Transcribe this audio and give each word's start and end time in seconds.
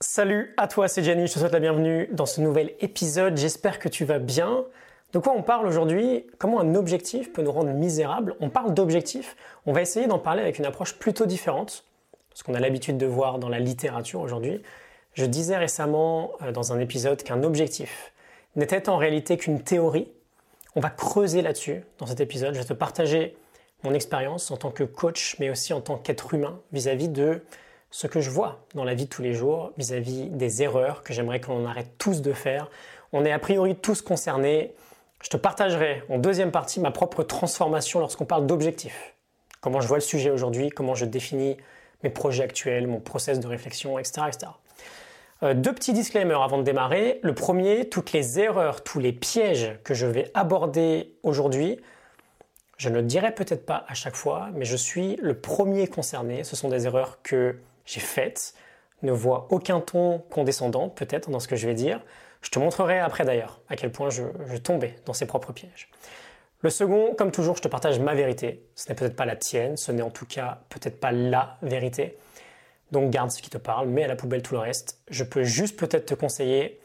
Salut 0.00 0.52
à 0.58 0.68
toi, 0.68 0.88
c'est 0.88 1.02
Gianni, 1.02 1.26
je 1.26 1.32
te 1.32 1.38
souhaite 1.38 1.54
la 1.54 1.58
bienvenue 1.58 2.06
dans 2.12 2.26
ce 2.26 2.42
nouvel 2.42 2.74
épisode. 2.80 3.38
J'espère 3.38 3.78
que 3.78 3.88
tu 3.88 4.04
vas 4.04 4.18
bien. 4.18 4.66
De 5.14 5.18
quoi 5.18 5.32
on 5.34 5.42
parle 5.42 5.66
aujourd'hui? 5.66 6.26
Comment 6.36 6.60
un 6.60 6.74
objectif 6.74 7.32
peut 7.32 7.40
nous 7.40 7.50
rendre 7.50 7.70
misérables? 7.70 8.34
On 8.40 8.50
parle 8.50 8.74
d'objectifs. 8.74 9.36
On 9.64 9.72
va 9.72 9.80
essayer 9.80 10.06
d'en 10.06 10.18
parler 10.18 10.42
avec 10.42 10.58
une 10.58 10.66
approche 10.66 10.98
plutôt 10.98 11.24
différente, 11.24 11.86
ce 12.34 12.44
qu'on 12.44 12.52
a 12.52 12.60
l'habitude 12.60 12.98
de 12.98 13.06
voir 13.06 13.38
dans 13.38 13.48
la 13.48 13.58
littérature 13.58 14.20
aujourd'hui. 14.20 14.60
Je 15.14 15.24
disais 15.24 15.56
récemment 15.56 16.32
euh, 16.42 16.52
dans 16.52 16.74
un 16.74 16.78
épisode 16.78 17.22
qu'un 17.22 17.42
objectif 17.42 18.12
n'était 18.54 18.90
en 18.90 18.98
réalité 18.98 19.38
qu'une 19.38 19.62
théorie. 19.62 20.12
On 20.74 20.80
va 20.80 20.90
creuser 20.90 21.40
là-dessus 21.40 21.82
dans 22.00 22.06
cet 22.06 22.20
épisode. 22.20 22.52
Je 22.52 22.58
vais 22.58 22.66
te 22.66 22.74
partager 22.74 23.34
mon 23.82 23.94
expérience 23.94 24.50
en 24.50 24.58
tant 24.58 24.70
que 24.70 24.84
coach, 24.84 25.36
mais 25.40 25.48
aussi 25.48 25.72
en 25.72 25.80
tant 25.80 25.96
qu'être 25.96 26.34
humain 26.34 26.60
vis-à-vis 26.70 27.08
de 27.08 27.40
ce 27.90 28.06
que 28.06 28.20
je 28.20 28.30
vois 28.30 28.64
dans 28.74 28.84
la 28.84 28.94
vie 28.94 29.04
de 29.04 29.10
tous 29.10 29.22
les 29.22 29.32
jours, 29.32 29.72
vis-à-vis 29.76 30.28
des 30.30 30.62
erreurs 30.62 31.02
que 31.02 31.12
j'aimerais 31.12 31.40
qu'on 31.40 31.66
arrête 31.66 31.98
tous 31.98 32.22
de 32.22 32.32
faire. 32.32 32.68
On 33.12 33.24
est 33.24 33.32
a 33.32 33.38
priori 33.38 33.76
tous 33.76 34.02
concernés. 34.02 34.74
Je 35.22 35.30
te 35.30 35.36
partagerai 35.36 36.02
en 36.08 36.18
deuxième 36.18 36.50
partie 36.50 36.80
ma 36.80 36.90
propre 36.90 37.22
transformation 37.22 38.00
lorsqu'on 38.00 38.26
parle 38.26 38.46
d'objectifs. 38.46 39.14
Comment 39.60 39.80
je 39.80 39.88
vois 39.88 39.96
le 39.96 40.02
sujet 40.02 40.30
aujourd'hui, 40.30 40.68
comment 40.70 40.94
je 40.94 41.04
définis 41.04 41.56
mes 42.02 42.10
projets 42.10 42.44
actuels, 42.44 42.86
mon 42.86 43.00
process 43.00 43.40
de 43.40 43.46
réflexion, 43.46 43.98
etc. 43.98 44.22
etc. 44.28 44.52
Euh, 45.42 45.54
deux 45.54 45.72
petits 45.72 45.92
disclaimers 45.92 46.42
avant 46.42 46.58
de 46.58 46.62
démarrer. 46.62 47.20
Le 47.22 47.34
premier, 47.34 47.88
toutes 47.88 48.12
les 48.12 48.38
erreurs, 48.38 48.82
tous 48.82 48.98
les 48.98 49.12
pièges 49.12 49.78
que 49.84 49.94
je 49.94 50.06
vais 50.06 50.30
aborder 50.34 51.14
aujourd'hui, 51.22 51.78
je 52.78 52.88
ne 52.88 52.96
le 52.96 53.02
dirai 53.02 53.34
peut-être 53.34 53.64
pas 53.64 53.84
à 53.88 53.94
chaque 53.94 54.16
fois, 54.16 54.48
mais 54.54 54.64
je 54.64 54.76
suis 54.76 55.16
le 55.16 55.38
premier 55.38 55.88
concerné. 55.88 56.44
Ce 56.44 56.56
sont 56.56 56.68
des 56.68 56.86
erreurs 56.86 57.18
que 57.22 57.56
j'ai 57.86 58.00
faites. 58.00 58.54
Ne 59.02 59.12
vois 59.12 59.46
aucun 59.50 59.80
ton 59.80 60.18
condescendant, 60.30 60.88
peut-être, 60.88 61.30
dans 61.30 61.40
ce 61.40 61.48
que 61.48 61.56
je 61.56 61.66
vais 61.66 61.74
dire. 61.74 62.00
Je 62.42 62.50
te 62.50 62.58
montrerai 62.58 62.98
après 62.98 63.24
d'ailleurs 63.24 63.60
à 63.68 63.76
quel 63.76 63.90
point 63.90 64.10
je, 64.10 64.22
tombais 64.58 64.96
dans 65.06 65.12
ses 65.12 65.26
propres 65.26 65.52
pièges. 65.52 65.88
Le 66.60 66.70
second, 66.70 67.14
comme 67.14 67.30
toujours, 67.30 67.56
je 67.56 67.62
te 67.62 67.68
partage 67.68 67.98
ma 68.00 68.14
vérité. 68.14 68.64
Ce 68.74 68.88
n'est 68.88 68.94
peut-être 68.94 69.16
pas 69.16 69.24
la 69.26 69.36
tienne, 69.36 69.76
ce 69.76 69.92
n'est 69.92 70.02
en 70.02 70.10
tout 70.10 70.26
cas 70.26 70.60
peut-être 70.68 71.00
pas 71.00 71.12
la 71.12 71.58
vérité. 71.62 72.16
Donc 72.92 73.10
garde 73.10 73.30
ce 73.30 73.42
qui 73.42 73.50
te 73.50 73.58
parle, 73.58 73.88
mets 73.88 74.04
à 74.04 74.08
la 74.08 74.16
poubelle 74.16 74.42
tout 74.42 74.54
le 74.54 74.60
reste. 74.60 75.00
Je 75.08 75.24
peux 75.24 75.44
juste 75.44 75.78
peut-être 75.78 76.06
te 76.06 76.14
conseiller 76.14 76.80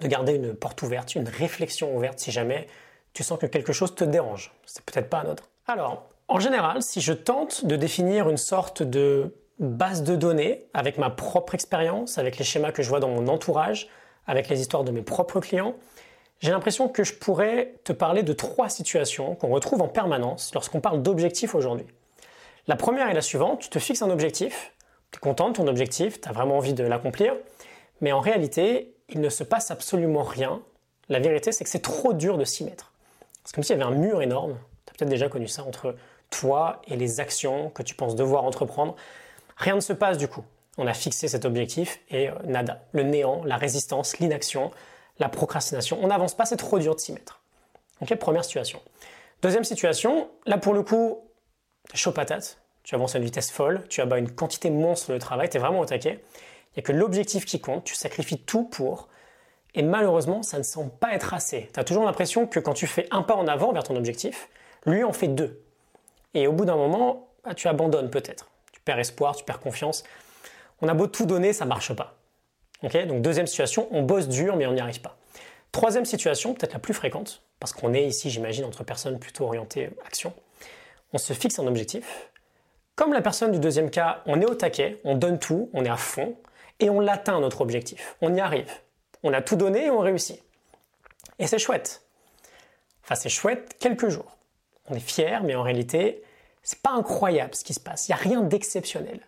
de 0.00 0.08
garder 0.08 0.34
une 0.34 0.54
porte 0.54 0.80
ouverte, 0.82 1.14
une 1.14 1.28
réflexion 1.28 1.94
ouverte 1.96 2.18
si 2.18 2.30
jamais 2.30 2.66
tu 3.12 3.22
sens 3.22 3.38
que 3.38 3.46
quelque 3.46 3.72
chose 3.72 3.94
te 3.94 4.04
dérange. 4.04 4.52
C'est 4.64 4.84
peut-être 4.84 5.08
pas 5.08 5.20
anodin. 5.20 5.42
Alors, 5.66 6.08
en 6.28 6.40
général, 6.40 6.82
si 6.82 7.00
je 7.00 7.12
tente 7.12 7.64
de 7.64 7.76
définir 7.76 8.28
une 8.28 8.36
sorte 8.36 8.82
de 8.82 9.34
base 9.60 10.02
de 10.02 10.16
données 10.16 10.64
avec 10.74 10.98
ma 10.98 11.10
propre 11.10 11.54
expérience, 11.54 12.18
avec 12.18 12.38
les 12.38 12.44
schémas 12.44 12.72
que 12.72 12.82
je 12.82 12.88
vois 12.88 13.00
dans 13.00 13.08
mon 13.08 13.28
entourage, 13.28 13.88
avec 14.26 14.48
les 14.48 14.60
histoires 14.60 14.84
de 14.84 14.90
mes 14.90 15.02
propres 15.02 15.40
clients, 15.40 15.74
j'ai 16.40 16.50
l'impression 16.50 16.88
que 16.88 17.04
je 17.04 17.14
pourrais 17.14 17.74
te 17.84 17.92
parler 17.92 18.22
de 18.22 18.32
trois 18.32 18.70
situations 18.70 19.34
qu'on 19.34 19.48
retrouve 19.48 19.82
en 19.82 19.88
permanence 19.88 20.52
lorsqu'on 20.54 20.80
parle 20.80 21.02
d'objectifs 21.02 21.54
aujourd'hui. 21.54 21.86
La 22.66 22.76
première 22.76 23.08
est 23.10 23.14
la 23.14 23.20
suivante, 23.20 23.60
tu 23.60 23.68
te 23.68 23.78
fixes 23.78 24.00
un 24.00 24.10
objectif, 24.10 24.72
tu 25.10 25.18
es 25.18 25.20
content 25.20 25.50
de 25.50 25.54
ton 25.54 25.66
objectif, 25.66 26.20
tu 26.20 26.28
as 26.28 26.32
vraiment 26.32 26.56
envie 26.56 26.72
de 26.72 26.84
l'accomplir, 26.84 27.34
mais 28.00 28.12
en 28.12 28.20
réalité, 28.20 28.94
il 29.10 29.20
ne 29.20 29.28
se 29.28 29.44
passe 29.44 29.70
absolument 29.70 30.22
rien. 30.22 30.62
La 31.10 31.18
vérité, 31.18 31.52
c'est 31.52 31.64
que 31.64 31.70
c'est 31.70 31.82
trop 31.82 32.14
dur 32.14 32.38
de 32.38 32.44
s'y 32.44 32.64
mettre. 32.64 32.92
C'est 33.44 33.54
comme 33.54 33.64
s'il 33.64 33.76
y 33.76 33.82
avait 33.82 33.90
un 33.90 33.96
mur 33.96 34.22
énorme, 34.22 34.56
tu 34.86 34.92
as 34.92 34.94
peut-être 34.96 35.10
déjà 35.10 35.28
connu 35.28 35.48
ça, 35.48 35.64
entre 35.64 35.94
toi 36.30 36.80
et 36.86 36.96
les 36.96 37.20
actions 37.20 37.70
que 37.70 37.82
tu 37.82 37.94
penses 37.94 38.14
devoir 38.14 38.44
entreprendre. 38.44 38.94
Rien 39.60 39.74
ne 39.74 39.80
se 39.80 39.92
passe 39.92 40.16
du 40.16 40.26
coup. 40.26 40.42
On 40.78 40.86
a 40.86 40.94
fixé 40.94 41.28
cet 41.28 41.44
objectif 41.44 42.00
et 42.08 42.30
euh, 42.30 42.34
nada. 42.44 42.82
Le 42.92 43.02
néant, 43.02 43.44
la 43.44 43.56
résistance, 43.56 44.18
l'inaction, 44.18 44.70
la 45.18 45.28
procrastination. 45.28 45.98
On 46.02 46.06
n'avance 46.06 46.34
pas, 46.34 46.46
c'est 46.46 46.56
trop 46.56 46.78
dur 46.78 46.94
de 46.94 47.00
s'y 47.00 47.12
mettre. 47.12 47.40
Ok, 48.00 48.14
première 48.16 48.44
situation. 48.44 48.80
Deuxième 49.42 49.64
situation, 49.64 50.30
là 50.46 50.56
pour 50.56 50.72
le 50.72 50.82
coup, 50.82 51.20
chaud 51.92 52.12
patate, 52.12 52.58
tu 52.84 52.94
avances 52.94 53.14
à 53.14 53.18
une 53.18 53.24
vitesse 53.24 53.50
folle, 53.50 53.84
tu 53.88 54.00
as 54.00 54.18
une 54.18 54.30
quantité 54.30 54.70
monstre 54.70 55.12
de 55.12 55.18
travail, 55.18 55.50
tu 55.50 55.58
es 55.58 55.60
vraiment 55.60 55.80
au 55.80 55.84
taquet. 55.84 56.24
Il 56.70 56.78
n'y 56.78 56.80
a 56.80 56.82
que 56.82 56.92
l'objectif 56.92 57.44
qui 57.44 57.60
compte, 57.60 57.84
tu 57.84 57.94
sacrifies 57.94 58.38
tout 58.38 58.64
pour, 58.64 59.08
et 59.74 59.82
malheureusement, 59.82 60.42
ça 60.42 60.56
ne 60.56 60.62
semble 60.62 60.90
pas 60.90 61.12
être 61.12 61.34
assez. 61.34 61.68
Tu 61.74 61.78
as 61.78 61.84
toujours 61.84 62.04
l'impression 62.04 62.46
que 62.46 62.60
quand 62.60 62.74
tu 62.74 62.86
fais 62.86 63.06
un 63.10 63.22
pas 63.22 63.34
en 63.34 63.46
avant 63.46 63.72
vers 63.72 63.84
ton 63.84 63.96
objectif, 63.96 64.48
lui 64.86 65.04
en 65.04 65.12
fait 65.12 65.28
deux. 65.28 65.62
Et 66.32 66.46
au 66.46 66.52
bout 66.52 66.64
d'un 66.64 66.76
moment, 66.76 67.28
bah, 67.44 67.54
tu 67.54 67.68
abandonnes 67.68 68.08
peut-être. 68.08 68.50
Tu 68.80 68.84
perds 68.84 68.98
espoir, 68.98 69.36
tu 69.36 69.44
perds 69.44 69.60
confiance. 69.60 70.04
On 70.80 70.88
a 70.88 70.94
beau 70.94 71.06
tout 71.06 71.26
donner, 71.26 71.52
ça 71.52 71.66
marche 71.66 71.92
pas. 71.92 72.16
Donc 72.82 73.20
deuxième 73.20 73.46
situation, 73.46 73.88
on 73.90 74.02
bosse 74.02 74.28
dur 74.28 74.56
mais 74.56 74.66
on 74.66 74.72
n'y 74.72 74.80
arrive 74.80 75.02
pas. 75.02 75.18
Troisième 75.72 76.04
situation, 76.04 76.54
peut-être 76.54 76.72
la 76.72 76.78
plus 76.78 76.94
fréquente, 76.94 77.42
parce 77.60 77.72
qu'on 77.72 77.94
est 77.94 78.04
ici, 78.04 78.30
j'imagine, 78.30 78.64
entre 78.64 78.82
personnes 78.82 79.18
plutôt 79.18 79.44
orientées 79.44 79.90
action. 80.04 80.32
On 81.12 81.18
se 81.18 81.32
fixe 81.32 81.58
un 81.58 81.66
objectif. 81.66 82.30
Comme 82.96 83.12
la 83.12 83.22
personne 83.22 83.52
du 83.52 83.60
deuxième 83.60 83.90
cas, 83.90 84.22
on 84.26 84.40
est 84.40 84.46
au 84.46 84.54
taquet, 84.54 84.98
on 85.04 85.14
donne 85.14 85.38
tout, 85.38 85.70
on 85.72 85.84
est 85.84 85.90
à 85.90 85.96
fond, 85.96 86.36
et 86.80 86.90
on 86.90 86.98
l'atteint 86.98 87.38
notre 87.40 87.60
objectif. 87.60 88.16
On 88.20 88.34
y 88.34 88.40
arrive. 88.40 88.70
On 89.22 89.32
a 89.32 89.42
tout 89.42 89.56
donné 89.56 89.86
et 89.86 89.90
on 89.90 90.00
réussit. 90.00 90.42
Et 91.38 91.46
c'est 91.46 91.58
chouette. 91.58 92.02
Enfin, 93.04 93.14
c'est 93.14 93.28
chouette 93.28 93.76
quelques 93.78 94.08
jours. 94.08 94.36
On 94.88 94.94
est 94.94 95.00
fier, 95.00 95.42
mais 95.44 95.54
en 95.54 95.62
réalité, 95.62 96.22
c'est 96.62 96.82
pas 96.82 96.90
incroyable 96.90 97.54
ce 97.54 97.64
qui 97.64 97.74
se 97.74 97.80
passe. 97.80 98.08
Il 98.08 98.12
n'y 98.12 98.18
a 98.18 98.22
rien 98.22 98.42
d'exceptionnel. 98.42 99.20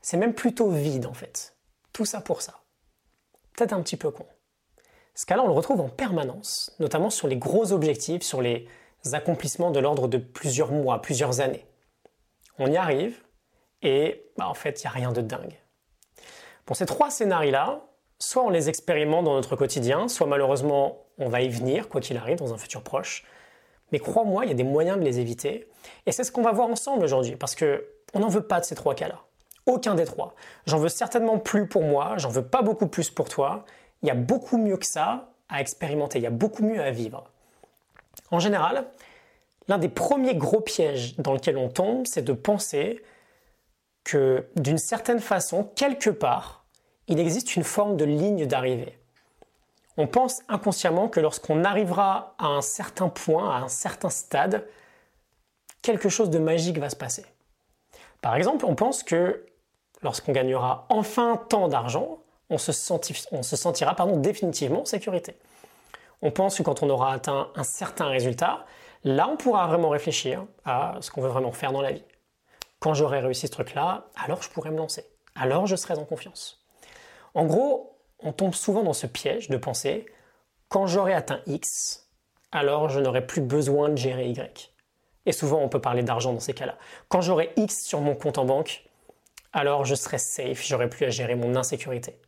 C'est 0.00 0.16
même 0.16 0.34
plutôt 0.34 0.70
vide 0.70 1.06
en 1.06 1.14
fait. 1.14 1.56
Tout 1.92 2.04
ça 2.04 2.20
pour 2.20 2.42
ça. 2.42 2.60
Peut-être 3.56 3.72
un 3.72 3.82
petit 3.82 3.96
peu 3.96 4.10
con. 4.10 4.26
Ce 5.14 5.26
cas-là, 5.26 5.42
on 5.42 5.48
le 5.48 5.52
retrouve 5.52 5.80
en 5.80 5.88
permanence, 5.88 6.74
notamment 6.78 7.10
sur 7.10 7.28
les 7.28 7.36
gros 7.36 7.72
objectifs, 7.72 8.22
sur 8.22 8.40
les 8.40 8.68
accomplissements 9.12 9.70
de 9.70 9.80
l'ordre 9.80 10.08
de 10.08 10.18
plusieurs 10.18 10.72
mois, 10.72 11.02
plusieurs 11.02 11.40
années. 11.40 11.66
On 12.58 12.70
y 12.70 12.76
arrive 12.76 13.22
et 13.82 14.30
bah, 14.36 14.48
en 14.48 14.54
fait, 14.54 14.82
il 14.82 14.86
n'y 14.86 14.88
a 14.88 14.92
rien 14.92 15.12
de 15.12 15.20
dingue. 15.20 15.58
Pour 16.64 16.76
ces 16.76 16.86
trois 16.86 17.10
scénarios-là, 17.10 17.86
soit 18.18 18.44
on 18.44 18.50
les 18.50 18.68
expérimente 18.68 19.24
dans 19.24 19.34
notre 19.34 19.56
quotidien, 19.56 20.08
soit 20.08 20.26
malheureusement 20.26 21.06
on 21.18 21.28
va 21.28 21.42
y 21.42 21.48
venir, 21.48 21.88
quoi 21.88 22.00
qu'il 22.00 22.16
arrive, 22.16 22.38
dans 22.38 22.54
un 22.54 22.58
futur 22.58 22.82
proche. 22.82 23.24
Mais 23.92 23.98
crois-moi, 23.98 24.44
il 24.44 24.48
y 24.48 24.52
a 24.52 24.54
des 24.54 24.64
moyens 24.64 24.98
de 24.98 25.04
les 25.04 25.20
éviter. 25.20 25.68
Et 26.06 26.12
c'est 26.12 26.24
ce 26.24 26.32
qu'on 26.32 26.42
va 26.42 26.52
voir 26.52 26.68
ensemble 26.68 27.04
aujourd'hui, 27.04 27.36
parce 27.36 27.54
que 27.54 27.86
on 28.14 28.20
n'en 28.20 28.28
veut 28.28 28.42
pas 28.42 28.60
de 28.60 28.64
ces 28.64 28.74
trois 28.74 28.94
cas-là. 28.94 29.20
Aucun 29.66 29.94
des 29.94 30.04
trois. 30.04 30.34
J'en 30.66 30.78
veux 30.78 30.88
certainement 30.88 31.38
plus 31.38 31.68
pour 31.68 31.82
moi, 31.82 32.14
j'en 32.16 32.28
veux 32.28 32.44
pas 32.44 32.62
beaucoup 32.62 32.86
plus 32.86 33.10
pour 33.10 33.28
toi. 33.28 33.64
Il 34.02 34.08
y 34.08 34.10
a 34.10 34.14
beaucoup 34.14 34.58
mieux 34.58 34.76
que 34.76 34.86
ça 34.86 35.30
à 35.48 35.60
expérimenter, 35.60 36.18
il 36.18 36.22
y 36.22 36.26
a 36.26 36.30
beaucoup 36.30 36.62
mieux 36.62 36.80
à 36.80 36.90
vivre. 36.90 37.24
En 38.30 38.38
général, 38.38 38.86
l'un 39.68 39.78
des 39.78 39.88
premiers 39.88 40.34
gros 40.34 40.60
pièges 40.60 41.16
dans 41.16 41.32
lequel 41.32 41.56
on 41.56 41.68
tombe, 41.68 42.06
c'est 42.06 42.22
de 42.22 42.32
penser 42.32 43.02
que 44.04 44.46
d'une 44.56 44.78
certaine 44.78 45.20
façon, 45.20 45.64
quelque 45.74 46.10
part, 46.10 46.64
il 47.08 47.18
existe 47.18 47.56
une 47.56 47.64
forme 47.64 47.96
de 47.96 48.04
ligne 48.04 48.46
d'arrivée. 48.46 48.99
On 50.00 50.06
pense 50.06 50.40
inconsciemment 50.48 51.08
que 51.08 51.20
lorsqu'on 51.20 51.62
arrivera 51.62 52.34
à 52.38 52.46
un 52.46 52.62
certain 52.62 53.10
point, 53.10 53.54
à 53.54 53.58
un 53.58 53.68
certain 53.68 54.08
stade, 54.08 54.66
quelque 55.82 56.08
chose 56.08 56.30
de 56.30 56.38
magique 56.38 56.78
va 56.78 56.88
se 56.88 56.96
passer. 56.96 57.26
Par 58.22 58.34
exemple, 58.34 58.64
on 58.64 58.74
pense 58.74 59.02
que 59.02 59.44
lorsqu'on 60.00 60.32
gagnera 60.32 60.86
enfin 60.88 61.38
tant 61.50 61.68
d'argent, 61.68 62.20
on 62.48 62.56
se, 62.56 62.72
sentira 62.72 63.94
définitivement 64.16 64.80
en 64.80 64.84
sécurité. 64.86 65.36
On 66.22 66.30
pense 66.30 66.56
que 66.56 66.62
quand 66.62 66.82
on 66.82 66.88
aura 66.88 67.12
atteint 67.12 67.50
un 67.54 67.62
certain 67.62 68.06
résultat, 68.06 68.64
là 69.04 69.28
on 69.28 69.36
pourra 69.36 69.66
vraiment 69.66 69.90
réfléchir 69.90 70.46
à 70.64 70.94
ce 71.02 71.10
qu'on 71.10 71.20
veut 71.20 71.28
vraiment 71.28 71.52
faire 71.52 71.72
dans 71.72 71.82
la 71.82 71.92
vie. 71.92 72.04
Quand 72.78 72.94
j'aurai 72.94 73.20
réussi 73.20 73.48
ce 73.48 73.52
truc-là, 73.52 74.06
alors 74.16 74.42
je 74.42 74.48
pourrai 74.48 74.70
me 74.70 74.78
lancer. 74.78 75.04
Alors 75.34 75.66
je 75.66 75.76
serai 75.76 75.92
en 75.92 76.06
confiance. 76.06 76.64
En 77.34 77.44
gros, 77.44 77.99
on 78.22 78.32
tombe 78.32 78.54
souvent 78.54 78.82
dans 78.82 78.92
ce 78.92 79.06
piège 79.06 79.48
de 79.48 79.56
penser 79.56 80.06
quand 80.68 80.86
j'aurai 80.86 81.14
atteint 81.14 81.40
X, 81.46 82.08
alors 82.52 82.88
je 82.88 83.00
n'aurai 83.00 83.26
plus 83.26 83.40
besoin 83.40 83.88
de 83.88 83.96
gérer 83.96 84.28
Y. 84.28 84.72
Et 85.26 85.32
souvent, 85.32 85.60
on 85.60 85.68
peut 85.68 85.80
parler 85.80 86.02
d'argent 86.02 86.32
dans 86.32 86.40
ces 86.40 86.54
cas-là. 86.54 86.76
Quand 87.08 87.20
j'aurai 87.20 87.52
X 87.56 87.84
sur 87.84 88.00
mon 88.00 88.14
compte 88.14 88.38
en 88.38 88.44
banque, 88.44 88.84
alors 89.52 89.84
je 89.84 89.94
serai 89.94 90.18
safe, 90.18 90.64
j'aurai 90.64 90.88
plus 90.88 91.06
à 91.06 91.10
gérer 91.10 91.34
mon 91.34 91.56
insécurité. 91.56 92.20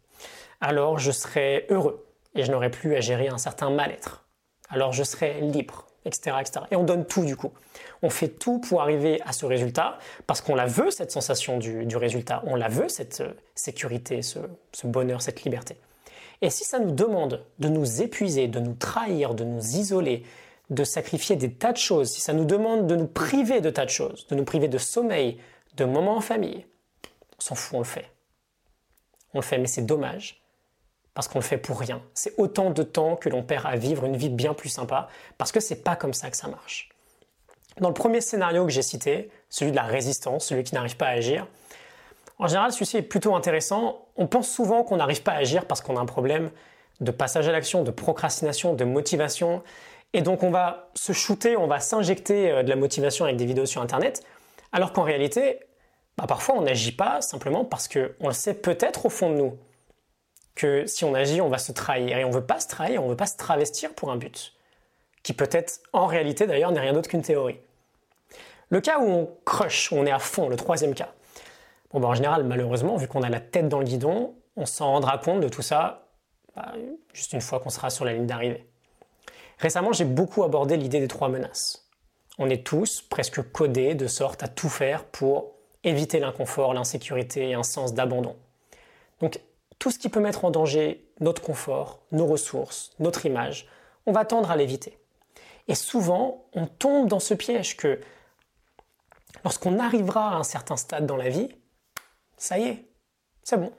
Alors 0.61 0.99
je 0.99 1.11
serai 1.11 1.67
heureux 1.71 2.07
et 2.35 2.45
je 2.45 2.51
n'aurai 2.51 2.71
plus 2.71 2.95
à 2.97 3.01
gérer 3.01 3.29
un 3.29 3.39
certain 3.39 3.71
mal-être. 3.71 4.25
Alors 4.69 4.93
je 4.93 5.03
serai 5.03 5.41
libre 5.41 5.87
Et 6.05 6.77
on 6.77 6.83
donne 6.83 7.07
tout 7.07 7.25
du 7.25 7.37
coup. 7.37 7.53
On 8.03 8.11
fait 8.11 8.29
tout 8.29 8.59
pour 8.59 8.83
arriver 8.83 9.21
à 9.25 9.33
ce 9.33 9.47
résultat 9.47 9.99
parce 10.27 10.41
qu'on 10.41 10.55
la 10.55 10.67
veut, 10.67 10.91
cette 10.91 11.13
sensation 11.13 11.59
du, 11.59 11.97
résultat. 11.97 12.43
On 12.47 12.57
la 12.57 12.69
veut, 12.69 12.89
cette 12.89 13.21
euh, 13.21 13.33
sécurité, 13.55 14.23
ce, 14.23 14.41
ce 14.73 14.87
bonheur, 14.87 15.23
cette 15.23 15.45
liberté. 15.45 15.77
Et 16.41 16.51
si 16.51 16.65
ça 16.65 16.81
nous 16.81 16.91
demande 16.91 17.45
de 17.61 17.69
nous 17.69 18.03
épuiser, 18.03 18.49
de 18.49 18.59
nous 18.59 18.75
trahir, 18.75 19.35
de 19.35 19.45
nous 19.45 19.77
isoler, 19.77 20.25
de 20.71 20.83
sacrifier 20.83 21.37
des 21.37 21.53
tas 21.53 21.73
de 21.73 21.77
choses, 21.77 22.11
si 22.11 22.21
ça 22.21 22.33
nous 22.33 22.45
demande 22.45 22.89
de 22.89 22.97
nous 22.97 23.07
priver 23.07 23.61
de 23.61 23.71
tas 23.71 23.85
de 23.85 23.91
choses, 23.91 24.27
de 24.27 24.35
nous 24.35 24.45
priver 24.45 24.67
de 24.67 24.79
sommeil, 24.79 25.39
de 25.77 25.85
moments 25.85 26.17
en 26.17 26.21
famille, 26.21 26.67
on 27.39 27.41
s'en 27.41 27.55
fout, 27.55 27.77
on 27.77 27.79
le 27.79 27.85
fait. 27.85 28.11
on 29.35 29.39
le 29.39 29.45
fait, 29.45 29.59
mais 29.59 29.69
c'est 29.69 29.87
dommage, 29.87 30.42
parce 31.15 31.29
qu'on 31.29 31.39
le 31.39 31.45
fait 31.45 31.59
pour 31.59 31.79
rien. 31.79 32.03
C'est 32.15 32.35
autant 32.39 32.71
de 32.71 32.83
temps 32.83 33.17
que 33.17 33.29
l'on 33.29 33.43
perd 33.43 33.67
à 33.67 33.77
vivre 33.77 34.05
une 34.05 34.17
vie 34.17 34.31
bien 34.31 34.55
plus 34.55 34.69
sympa, 34.69 35.09
parce 35.39 35.53
que 35.53 35.61
c'est 35.61 35.83
pas 35.83 35.97
comme 35.97 36.15
ça 36.15 36.31
que 36.31 36.37
ça 36.37 36.49
marche. 36.49 36.89
Dans 37.81 37.89
le 37.89 37.95
premier 37.95 38.21
scénario 38.21 38.65
que 38.65 38.73
j'ai 38.73 38.83
cité, 38.83 39.31
celui 39.49 39.71
de 39.71 39.77
la 39.77 39.83
résistance, 39.83 40.47
celui 40.47 40.63
qui 40.63 40.75
n'arrive 40.75 40.97
pas 40.97 41.07
à 41.07 41.13
agir, 41.13 41.47
en 42.39 42.49
général, 42.49 42.73
celui-ci 42.73 42.97
est 42.97 43.03
plutôt 43.03 43.35
intéressant. 43.37 44.07
On 44.17 44.27
pense 44.27 44.51
souvent 44.51 44.83
qu'on 44.83 44.97
n'arrive 44.97 45.23
pas 45.23 45.33
à 45.33 45.37
agir 45.37 45.67
parce 45.67 45.81
qu'on 45.81 45.97
a 45.97 46.01
un 46.01 46.07
problème 46.07 46.51
de 47.01 47.11
passage 47.11 47.49
à 47.49 47.53
l'action, 47.53 47.83
de 47.83 47.91
procrastination, 47.91 48.75
de 48.75 48.85
motivation. 48.85 49.63
Et 50.13 50.23
donc 50.23 50.43
on 50.43 50.51
va 50.51 50.91
se 50.95 51.13
shooter, 51.13 51.57
on 51.57 51.67
va 51.67 51.81
s'injecter 51.81 52.51
euh, 52.51 52.63
de 52.63 52.69
la 52.69 52.77
motivation 52.77 53.25
avec 53.25 53.37
des 53.37 53.47
vidéos 53.47 53.67
sur 53.67 53.81
Internet, 53.81 54.23
alors 54.73 54.93
qu'en 54.93 55.03
réalité, 55.03 55.61
bah, 56.19 56.27
parfois 56.27 56.57
on 56.57 56.63
n'agit 56.63 56.93
pas 56.93 57.23
simplement 57.23 57.65
parce 57.65 57.89
qu'on 57.89 58.27
le 58.27 58.33
sait 58.33 58.55
peut-être 58.55 59.07
au 59.07 59.09
fond 59.09 59.31
de 59.31 59.37
nous 59.37 59.57
que 60.55 60.87
si 60.87 61.05
on 61.05 61.15
agit, 61.15 61.41
on 61.41 61.49
va 61.49 61.59
se 61.59 61.73
trahir. 61.73 62.19
Et 62.19 62.25
on 62.25 62.29
ne 62.29 62.35
veut 62.35 62.45
pas 62.45 62.61
se 62.61 62.69
trahir, 62.69 63.03
on 63.03 63.07
ne 63.07 63.11
veut 63.11 63.17
pas 63.17 63.27
se 63.27 63.37
travestir 63.37 63.95
pour 63.95 64.11
un 64.11 64.17
but, 64.17 64.55
qui 65.23 65.33
peut-être 65.33 65.81
en 65.93 66.07
réalité 66.07 66.47
d'ailleurs 66.47 66.73
n'est 66.73 66.81
rien 66.81 66.93
d'autre 66.93 67.09
qu'une 67.09 67.23
théorie. 67.23 67.59
Le 68.71 68.81
cas 68.81 68.99
où 68.99 69.05
on 69.05 69.31
crush, 69.45 69.93
où 69.93 69.97
on 69.97 70.07
est 70.07 70.13
à 70.13 70.19
fond, 70.19 70.49
le 70.49 70.57
troisième 70.57 70.95
cas. 70.95 71.13
Bon, 71.93 72.01
bah, 72.01 72.09
en 72.09 72.15
général, 72.15 72.45
malheureusement, 72.45 72.97
vu 72.97 73.07
qu'on 73.07 73.23
a 73.23 73.29
la 73.29 73.41
tête 73.41 73.69
dans 73.69 73.79
le 73.79 73.85
guidon, 73.85 74.35
on 74.57 74.67
s'en 74.67 74.93
rendra 74.93 75.19
compte 75.19 75.41
de 75.41 75.49
tout 75.49 75.63
ça 75.63 76.07
bah, 76.57 76.73
juste 77.13 77.33
une 77.33 77.41
fois 77.41 77.61
qu'on 77.61 77.71
sera 77.71 77.91
sur 77.91 78.05
la 78.05 78.13
ligne 78.13 78.27
d'arrivée. 78.27 78.67
Récemment, 79.59 79.93
j'ai 79.93 80.05
beaucoup 80.05 80.43
abordé 80.43 80.77
l'idée 80.77 81.01
des 81.01 81.09
trois 81.09 81.29
menaces. 81.29 81.89
On 82.39 82.51
est 82.51 82.67
tous 82.67 83.03
presque 83.03 83.43
codés 83.53 83.95
de 83.95 84.07
sorte 84.07 84.43
à 84.43 84.49
tout 84.49 84.69
faire 84.69 85.05
pour 85.05 85.53
éviter 85.85 86.19
l'inconfort, 86.19 86.75
l'insécurité 86.75 87.51
et 87.51 87.55
un 87.55 87.63
sens 87.63 87.95
d'abandon. 87.95 88.37
Tout 89.83 89.91
ce 89.91 89.99
qui 89.99 90.09
peut 90.09 90.21
mettre 90.21 90.45
en 90.45 90.53
danger 90.53 91.05
notre 91.19 91.43
confort, 91.43 92.05
nos 92.13 92.25
ressources, 92.25 92.93
notre 93.01 93.27
image, 93.27 93.67
on 94.07 94.13
va 94.13 94.25
tendre 94.25 94.53
à 94.53 94.55
l'éviter. 94.55 94.97
Et 95.67 95.75
souvent, 95.75 96.45
on 96.53 96.69
tombe 96.69 97.09
dans 97.09 97.19
ce 97.19 97.35
piège 97.35 97.77
que 97.77 98.01
lorsqu'on 99.43 99.81
arrivera 99.81 100.29
à 100.29 100.35
un 100.37 100.45
certain 100.45 100.77
stade 100.77 101.05
dans 101.05 101.17
la 101.17 101.31
vie, 101.31 101.49
ça 102.37 102.61
y 102.61 102.69
est, 102.69 102.89
c'est 103.43 103.57
bon. 103.57 103.73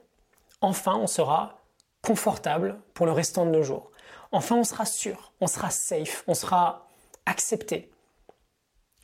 Enfin, 0.60 0.98
on 0.98 1.08
sera 1.08 1.62
confortable 2.02 2.82
pour 2.94 3.06
le 3.06 3.14
restant 3.14 3.46
de 3.46 3.52
nos 3.52 3.64
jours. 3.64 3.90
Enfin, 4.34 4.58
on 4.58 4.66
sera 4.66 4.86
sûr, 4.86 5.32
on 5.40 5.48
sera 5.48 5.70
safe, 5.70 6.26
on 6.28 6.34
sera 6.34 6.90
accepté. 7.26 7.94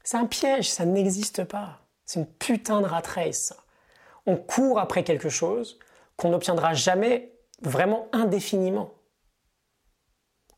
C'est 0.03 0.17
un 0.17 0.25
piège, 0.25 0.69
ça 0.69 0.83
n'existe 0.83 1.45
pas. 1.45 1.79
C'est 2.05 2.19
une 2.19 2.27
putain 2.27 2.81
de 2.81 2.87
rat 2.87 3.03
race. 3.15 3.53
On 4.25 4.35
court 4.35 4.79
après 4.79 5.05
quelque 5.05 5.29
chose 5.29 5.79
qu'on 6.19 6.29
n'obtiendra 6.29 6.73
jamais 6.73 7.33
vraiment 7.61 8.07
indéfiniment. 8.11 8.91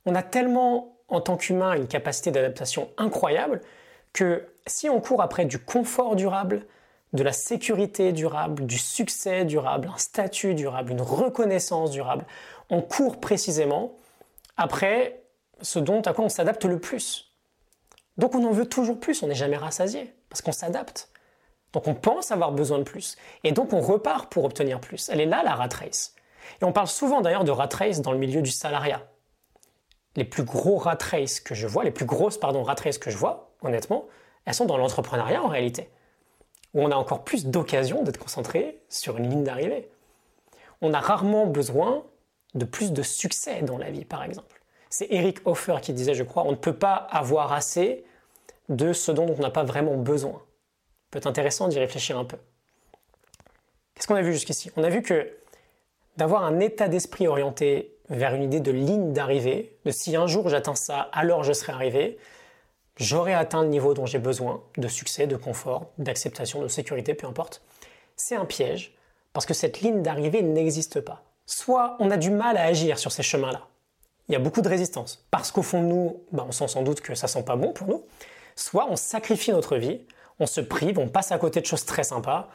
On 0.06 0.16
a 0.16 0.24
tellement, 0.24 0.98
en 1.08 1.22
tant 1.22 1.38
qu'humain, 1.38 1.74
une 1.74 1.88
capacité 1.88 2.32
d'adaptation 2.32 2.90
incroyable 2.98 3.62
que 4.12 4.48
si 4.66 4.90
on 4.90 5.00
court 5.00 5.22
après 5.22 5.46
du 5.46 5.60
confort 5.60 6.16
durable, 6.16 6.66
de 7.14 7.24
la 7.24 7.34
sécurité 7.34 8.12
durable, 8.12 8.66
du 8.66 8.78
succès 8.78 9.46
durable, 9.46 9.90
un 9.94 9.98
statut 9.98 10.56
durable, 10.56 10.92
une 10.92 11.02
reconnaissance 11.02 11.92
durable, 11.92 12.26
on 12.70 12.82
court 12.82 13.20
précisément 13.20 13.98
après 14.58 15.24
ce 15.62 15.78
dont 15.78 16.02
à 16.02 16.14
quoi 16.14 16.26
on 16.26 16.30
s'adapte 16.30 16.66
le 16.66 16.80
plus. 16.80 17.32
Donc 18.18 18.34
on 18.34 18.44
en 18.46 18.52
veut 18.52 18.66
toujours 18.66 19.00
plus, 19.00 19.22
on 19.24 19.28
n'est 19.28 19.36
jamais 19.36 19.58
rassasié, 19.58 20.14
parce 20.30 20.42
qu'on 20.42 20.52
s'adapte. 20.52 21.11
Donc 21.74 21.88
on 21.88 21.94
pense 21.94 22.32
avoir 22.32 22.52
besoin 22.52 22.80
de 22.80 22.84
plus, 22.84 23.18
et 23.44 23.52
donc 23.52 23.74
on 23.74 23.80
repart 23.80 24.32
pour 24.32 24.44
obtenir 24.44 24.80
plus. 24.80 25.10
Elle 25.10 25.22
est 25.22 25.26
là 25.26 25.42
la 25.44 25.56
rat 25.56 25.70
race. 25.74 26.16
Et 26.62 26.66
on 26.66 26.74
parle 26.74 26.88
souvent 26.88 27.22
d'ailleurs 27.22 27.44
de 27.44 27.52
rat 27.52 27.70
race 27.72 28.02
dans 28.02 28.12
le 28.12 28.18
milieu 28.18 28.42
du 28.42 28.52
salariat. 28.52 29.04
Les 30.16 30.26
plus 30.26 30.44
gros 30.44 30.78
rat 30.78 30.98
race 31.00 31.40
que 31.40 31.56
je 31.56 31.68
vois, 31.68 31.84
les 31.84 31.92
plus 31.92 32.06
grosses 32.06 32.38
pardon 32.38 32.64
rat 32.64 32.76
race 32.84 32.98
que 32.98 33.10
je 33.10 33.18
vois, 33.18 33.54
honnêtement, 33.62 34.06
elles 34.46 34.54
sont 34.54 34.66
dans 34.66 34.78
l'entrepreneuriat 34.78 35.42
en 35.42 35.48
réalité, 35.48 35.90
où 36.74 36.82
on 36.84 36.92
a 36.92 36.96
encore 36.96 37.24
plus 37.24 37.46
d'occasions 37.46 38.04
d'être 38.04 38.20
concentré 38.20 38.82
sur 38.90 39.18
une 39.18 39.30
ligne 39.30 39.44
d'arrivée. 39.44 39.90
On 40.82 40.94
a 40.94 41.00
rarement 41.00 41.46
besoin 41.46 42.04
de 42.56 42.66
plus 42.66 42.92
de 42.92 43.02
succès 43.02 43.62
dans 43.62 43.78
la 43.78 43.92
vie, 43.92 44.04
par 44.04 44.24
exemple. 44.24 44.62
C'est 44.90 45.08
Eric 45.10 45.40
Hoffer 45.46 45.78
qui 45.82 45.94
disait, 45.94 46.16
je 46.16 46.24
crois, 46.24 46.44
on 46.46 46.52
ne 46.52 46.56
peut 46.58 46.76
pas 46.76 46.96
avoir 46.96 47.54
assez 47.54 48.04
de 48.68 48.92
ce 48.92 49.12
dont 49.12 49.34
on 49.38 49.42
n'a 49.42 49.50
pas 49.52 49.64
vraiment 49.64 49.96
besoin. 49.96 50.42
Peut 51.12 51.20
être 51.20 51.28
intéressant 51.28 51.68
d'y 51.68 51.80
réfléchir 51.80 52.18
un 52.18 52.26
peu. 52.26 52.38
Qu'est-ce 53.94 54.08
qu'on 54.08 54.16
a 54.16 54.22
vu 54.22 54.34
jusqu'ici? 54.34 54.72
On 54.76 54.84
a 54.84 54.90
vu 54.90 55.02
que 55.02 55.32
d'avoir 56.18 56.44
un 56.44 56.60
état 56.60 56.88
d'esprit 56.88 57.28
orienté 57.28 57.96
vers 58.10 58.34
une 58.34 58.44
idée 58.44 58.60
de 58.60 58.72
ligne 58.72 59.14
d'arrivée, 59.14 59.78
de 59.86 59.92
si 59.92 60.16
un 60.16 60.28
jour 60.28 60.50
j'atteins 60.50 60.76
ça, 60.76 61.10
alors 61.14 61.44
je 61.44 61.54
serai 61.54 61.72
arrivé, 61.72 62.18
j'aurai 62.98 63.34
atteint 63.34 63.62
le 63.62 63.70
niveau 63.70 63.94
dont 63.94 64.06
j'ai 64.06 64.20
besoin, 64.20 64.64
de 64.78 64.88
succès, 64.88 65.28
de 65.28 65.36
confort, 65.36 65.92
d'acceptation, 65.98 66.62
de 66.62 66.68
sécurité, 66.68 67.14
peu 67.14 67.28
importe, 67.28 67.62
c'est 68.16 68.36
un 68.36 68.46
piège, 68.46 68.94
parce 69.34 69.46
que 69.46 69.54
cette 69.54 69.82
ligne 69.82 70.02
d'arrivée 70.02 70.42
n'existe 70.42 71.00
pas 71.00 71.24
soit 71.52 71.98
on 72.00 72.10
a 72.12 72.18
du 72.18 72.32
mal 72.32 72.58
à 72.58 72.64
agir 72.64 72.98
sur 72.98 73.12
ces 73.12 73.24
chemins-là. 73.24 73.68
Il 74.30 74.34
y 74.34 74.36
a 74.36 74.40
beaucoup 74.40 74.62
de 74.62 74.70
résistance, 74.70 75.26
parce 75.32 75.52
qu'au 75.52 75.62
fond 75.62 75.82
de 75.82 75.88
nous, 75.88 76.24
bah, 76.32 76.46
on 76.48 76.52
sent 76.52 76.70
sans 76.70 76.82
doute 76.82 77.02
que 77.02 77.16
ça 77.16 77.28
sent 77.28 77.44
pas 77.44 77.58
bon 77.58 77.74
pour 77.74 77.88
nous. 77.88 78.06
Soit 78.56 78.88
on 78.90 78.96
sacrifie 78.96 79.52
notre 79.52 79.76
vie, 79.76 80.02
on 80.42 80.46
se 80.46 80.60
prive, 80.60 81.00
on 81.00 81.08
passe 81.08 81.32
à 81.32 81.38
côté 81.38 81.62
de 81.62 81.66
choses 81.66 81.86
très 81.86 82.04
sympas, 82.04 82.50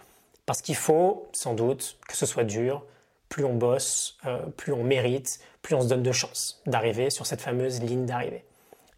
parce 0.44 0.60
qu'il 0.60 0.76
faut 0.76 1.28
sans 1.32 1.54
doute 1.54 1.98
que 2.06 2.16
ce 2.16 2.26
soit 2.26 2.44
dur. 2.44 2.84
Plus 3.30 3.44
on 3.44 3.54
bosse, 3.54 4.18
euh, 4.26 4.38
plus 4.56 4.72
on 4.72 4.84
mérite, 4.84 5.40
plus 5.62 5.74
on 5.74 5.80
se 5.80 5.88
donne 5.88 6.02
de 6.02 6.12
chance 6.12 6.60
d'arriver 6.66 7.10
sur 7.10 7.26
cette 7.26 7.40
fameuse 7.40 7.80
ligne 7.80 8.04
d'arrivée. 8.06 8.44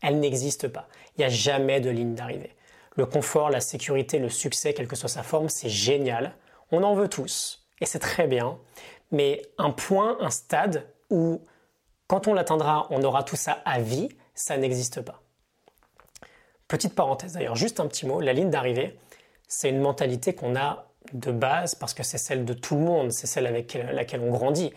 Elle 0.02 0.18
n'existe 0.18 0.68
pas. 0.68 0.88
Il 1.16 1.20
n'y 1.20 1.24
a 1.24 1.30
jamais 1.30 1.80
de 1.80 1.88
ligne 1.88 2.14
d'arrivée. 2.14 2.54
Le 2.96 3.06
confort, 3.06 3.48
la 3.48 3.60
sécurité, 3.60 4.18
le 4.18 4.28
succès, 4.28 4.74
quelle 4.74 4.88
que 4.88 4.96
soit 4.96 5.08
sa 5.08 5.22
forme, 5.22 5.48
c'est 5.48 5.68
génial. 5.68 6.34
On 6.72 6.82
en 6.82 6.94
veut 6.94 7.08
tous. 7.08 7.66
Et 7.80 7.86
c'est 7.86 8.00
très 8.00 8.26
bien 8.26 8.58
mais 9.10 9.42
un 9.58 9.70
point, 9.70 10.18
un 10.20 10.30
stade 10.30 10.86
où, 11.10 11.40
quand 12.06 12.28
on 12.28 12.34
l'atteindra, 12.34 12.86
on 12.90 13.02
aura 13.02 13.22
tout 13.22 13.36
ça 13.36 13.62
à 13.64 13.80
vie, 13.80 14.08
ça 14.34 14.56
n'existe 14.56 15.00
pas. 15.00 15.22
Petite 16.68 16.94
parenthèse 16.94 17.32
d'ailleurs, 17.32 17.56
juste 17.56 17.80
un 17.80 17.86
petit 17.86 18.06
mot, 18.06 18.20
la 18.20 18.32
ligne 18.32 18.50
d'arrivée, 18.50 18.98
c'est 19.48 19.70
une 19.70 19.80
mentalité 19.80 20.34
qu'on 20.34 20.54
a 20.54 20.86
de 21.14 21.32
base 21.32 21.74
parce 21.74 21.94
que 21.94 22.02
c'est 22.02 22.18
celle 22.18 22.44
de 22.44 22.52
tout 22.52 22.74
le 22.74 22.82
monde, 22.82 23.10
c'est 23.10 23.26
celle 23.26 23.46
avec 23.46 23.78
laquelle 23.92 24.20
on 24.20 24.30
grandit. 24.30 24.72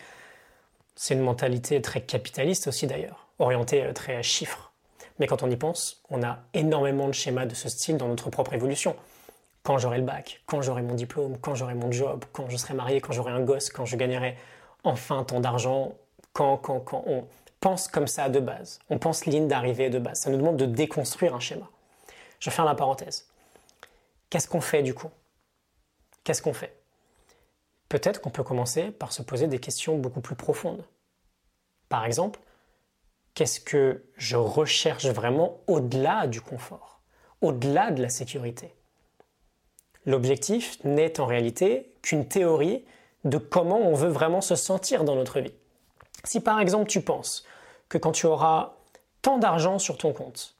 C'est 0.96 1.14
une 1.14 1.20
mentalité 1.20 1.82
très 1.82 2.00
capitaliste 2.00 2.66
aussi 2.66 2.86
d'ailleurs, 2.86 3.28
orientée 3.38 3.82
euh, 3.82 3.92
très 3.92 4.16
à 4.16 4.22
chiffres. 4.22 4.72
Mais 5.18 5.26
quand 5.26 5.42
on 5.42 5.50
y 5.50 5.56
pense, 5.56 6.02
on 6.10 6.22
a 6.22 6.38
énormément 6.54 7.06
de 7.08 7.12
schémas 7.12 7.46
de 7.46 7.54
ce 7.54 7.68
style 7.68 7.98
dans 7.98 8.08
notre 8.08 8.30
propre 8.30 8.54
évolution 8.54 8.96
quand 9.62 9.78
j'aurai 9.78 9.98
le 9.98 10.04
bac, 10.04 10.42
quand 10.46 10.60
j'aurai 10.62 10.82
mon 10.82 10.94
diplôme, 10.94 11.38
quand 11.38 11.54
j'aurai 11.54 11.74
mon 11.74 11.92
job, 11.92 12.24
quand 12.32 12.48
je 12.48 12.56
serai 12.56 12.74
marié, 12.74 13.00
quand 13.00 13.12
j'aurai 13.12 13.32
un 13.32 13.40
gosse, 13.40 13.70
quand 13.70 13.84
je 13.84 13.96
gagnerai 13.96 14.36
enfin 14.84 15.24
tant 15.24 15.40
d'argent, 15.40 15.94
quand, 16.32 16.56
quand, 16.56 16.80
quand 16.80 17.04
on 17.06 17.24
pense 17.60 17.86
comme 17.86 18.08
ça 18.08 18.28
de 18.28 18.40
base. 18.40 18.80
On 18.90 18.98
pense 18.98 19.24
ligne 19.26 19.46
d'arrivée 19.46 19.88
de 19.88 19.98
base. 19.98 20.20
Ça 20.20 20.30
nous 20.30 20.36
demande 20.36 20.56
de 20.56 20.66
déconstruire 20.66 21.34
un 21.34 21.40
schéma. 21.40 21.70
Je 22.42 22.50
ferme 22.50 22.66
la 22.66 22.74
parenthèse. 22.74 23.28
Qu'est-ce 24.28 24.48
qu'on 24.48 24.60
fait 24.60 24.82
du 24.82 24.94
coup? 24.94 25.10
Qu'est-ce 26.24 26.42
qu'on 26.42 26.52
fait? 26.52 26.76
Peut-être 27.88 28.20
qu'on 28.20 28.30
peut 28.30 28.42
commencer 28.42 28.90
par 28.90 29.12
se 29.12 29.22
poser 29.22 29.46
des 29.46 29.60
questions 29.60 29.96
beaucoup 29.96 30.20
plus 30.20 30.34
profondes. 30.34 30.84
Par 31.88 32.04
exemple, 32.04 32.40
qu'est-ce 33.34 33.60
que 33.60 34.02
je 34.16 34.34
recherche 34.34 35.06
vraiment 35.06 35.60
au-delà 35.68 36.26
du 36.26 36.40
confort, 36.40 37.00
au-delà 37.42 37.92
de 37.92 38.02
la 38.02 38.08
sécurité? 38.08 38.74
L'objectif 40.04 40.82
n'est 40.82 41.20
en 41.20 41.26
réalité 41.26 41.94
qu'une 42.02 42.26
théorie 42.26 42.84
de 43.22 43.38
comment 43.38 43.78
on 43.78 43.94
veut 43.94 44.08
vraiment 44.08 44.40
se 44.40 44.56
sentir 44.56 45.04
dans 45.04 45.14
notre 45.14 45.38
vie. 45.38 45.54
Si 46.24 46.40
par 46.40 46.58
exemple 46.58 46.90
tu 46.90 47.02
penses 47.02 47.44
que 47.88 47.98
quand 47.98 48.10
tu 48.10 48.26
auras 48.26 48.74
tant 49.20 49.38
d'argent 49.38 49.78
sur 49.78 49.96
ton 49.96 50.12
compte, 50.12 50.56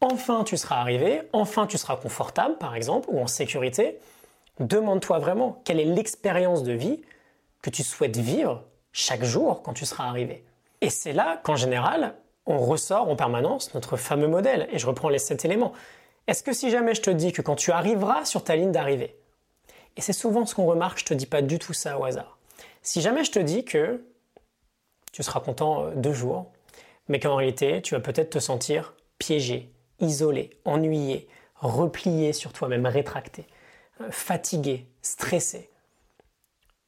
enfin 0.00 0.44
tu 0.44 0.56
seras 0.56 0.76
arrivé, 0.76 1.22
enfin 1.32 1.66
tu 1.66 1.78
seras 1.78 1.96
confortable 1.96 2.58
par 2.58 2.74
exemple, 2.74 3.08
ou 3.10 3.20
en 3.20 3.26
sécurité, 3.26 3.98
demande-toi 4.60 5.18
vraiment 5.18 5.60
quelle 5.64 5.80
est 5.80 5.84
l'expérience 5.84 6.62
de 6.62 6.72
vie 6.72 7.02
que 7.62 7.70
tu 7.70 7.82
souhaites 7.82 8.16
vivre 8.16 8.64
chaque 8.92 9.24
jour 9.24 9.62
quand 9.62 9.72
tu 9.72 9.84
seras 9.84 10.04
arrivé. 10.04 10.44
Et 10.80 10.90
c'est 10.90 11.12
là 11.12 11.40
qu'en 11.42 11.56
général, 11.56 12.14
on 12.46 12.58
ressort 12.58 13.08
en 13.08 13.16
permanence 13.16 13.74
notre 13.74 13.96
fameux 13.96 14.28
modèle. 14.28 14.68
Et 14.72 14.78
je 14.78 14.86
reprends 14.86 15.08
les 15.08 15.18
sept 15.18 15.44
éléments. 15.44 15.72
Est-ce 16.26 16.42
que 16.42 16.52
si 16.52 16.70
jamais 16.70 16.94
je 16.94 17.02
te 17.02 17.10
dis 17.10 17.32
que 17.32 17.42
quand 17.42 17.56
tu 17.56 17.72
arriveras 17.72 18.24
sur 18.24 18.44
ta 18.44 18.56
ligne 18.56 18.72
d'arrivée, 18.72 19.16
et 19.96 20.00
c'est 20.00 20.12
souvent 20.12 20.46
ce 20.46 20.54
qu'on 20.54 20.66
remarque, 20.66 20.98
je 20.98 21.04
te 21.04 21.14
dis 21.14 21.26
pas 21.26 21.42
du 21.42 21.58
tout 21.58 21.72
ça 21.72 21.98
au 21.98 22.04
hasard. 22.04 22.38
Si 22.82 23.00
jamais 23.00 23.24
je 23.24 23.32
te 23.32 23.38
dis 23.38 23.64
que 23.64 24.04
tu 25.12 25.22
seras 25.22 25.40
content 25.40 25.84
euh, 25.84 25.90
deux 25.94 26.12
jours, 26.12 26.52
mais 27.08 27.18
qu'en 27.20 27.36
réalité 27.36 27.82
tu 27.82 27.94
vas 27.94 28.00
peut-être 28.00 28.30
te 28.30 28.38
sentir 28.38 28.94
piégé, 29.18 29.72
isolé, 30.00 30.58
ennuyé, 30.64 31.28
replié 31.56 32.32
sur 32.32 32.52
toi-même, 32.52 32.86
rétracté, 32.86 33.46
euh, 34.00 34.10
fatigué, 34.10 34.86
stressé. 35.02 35.70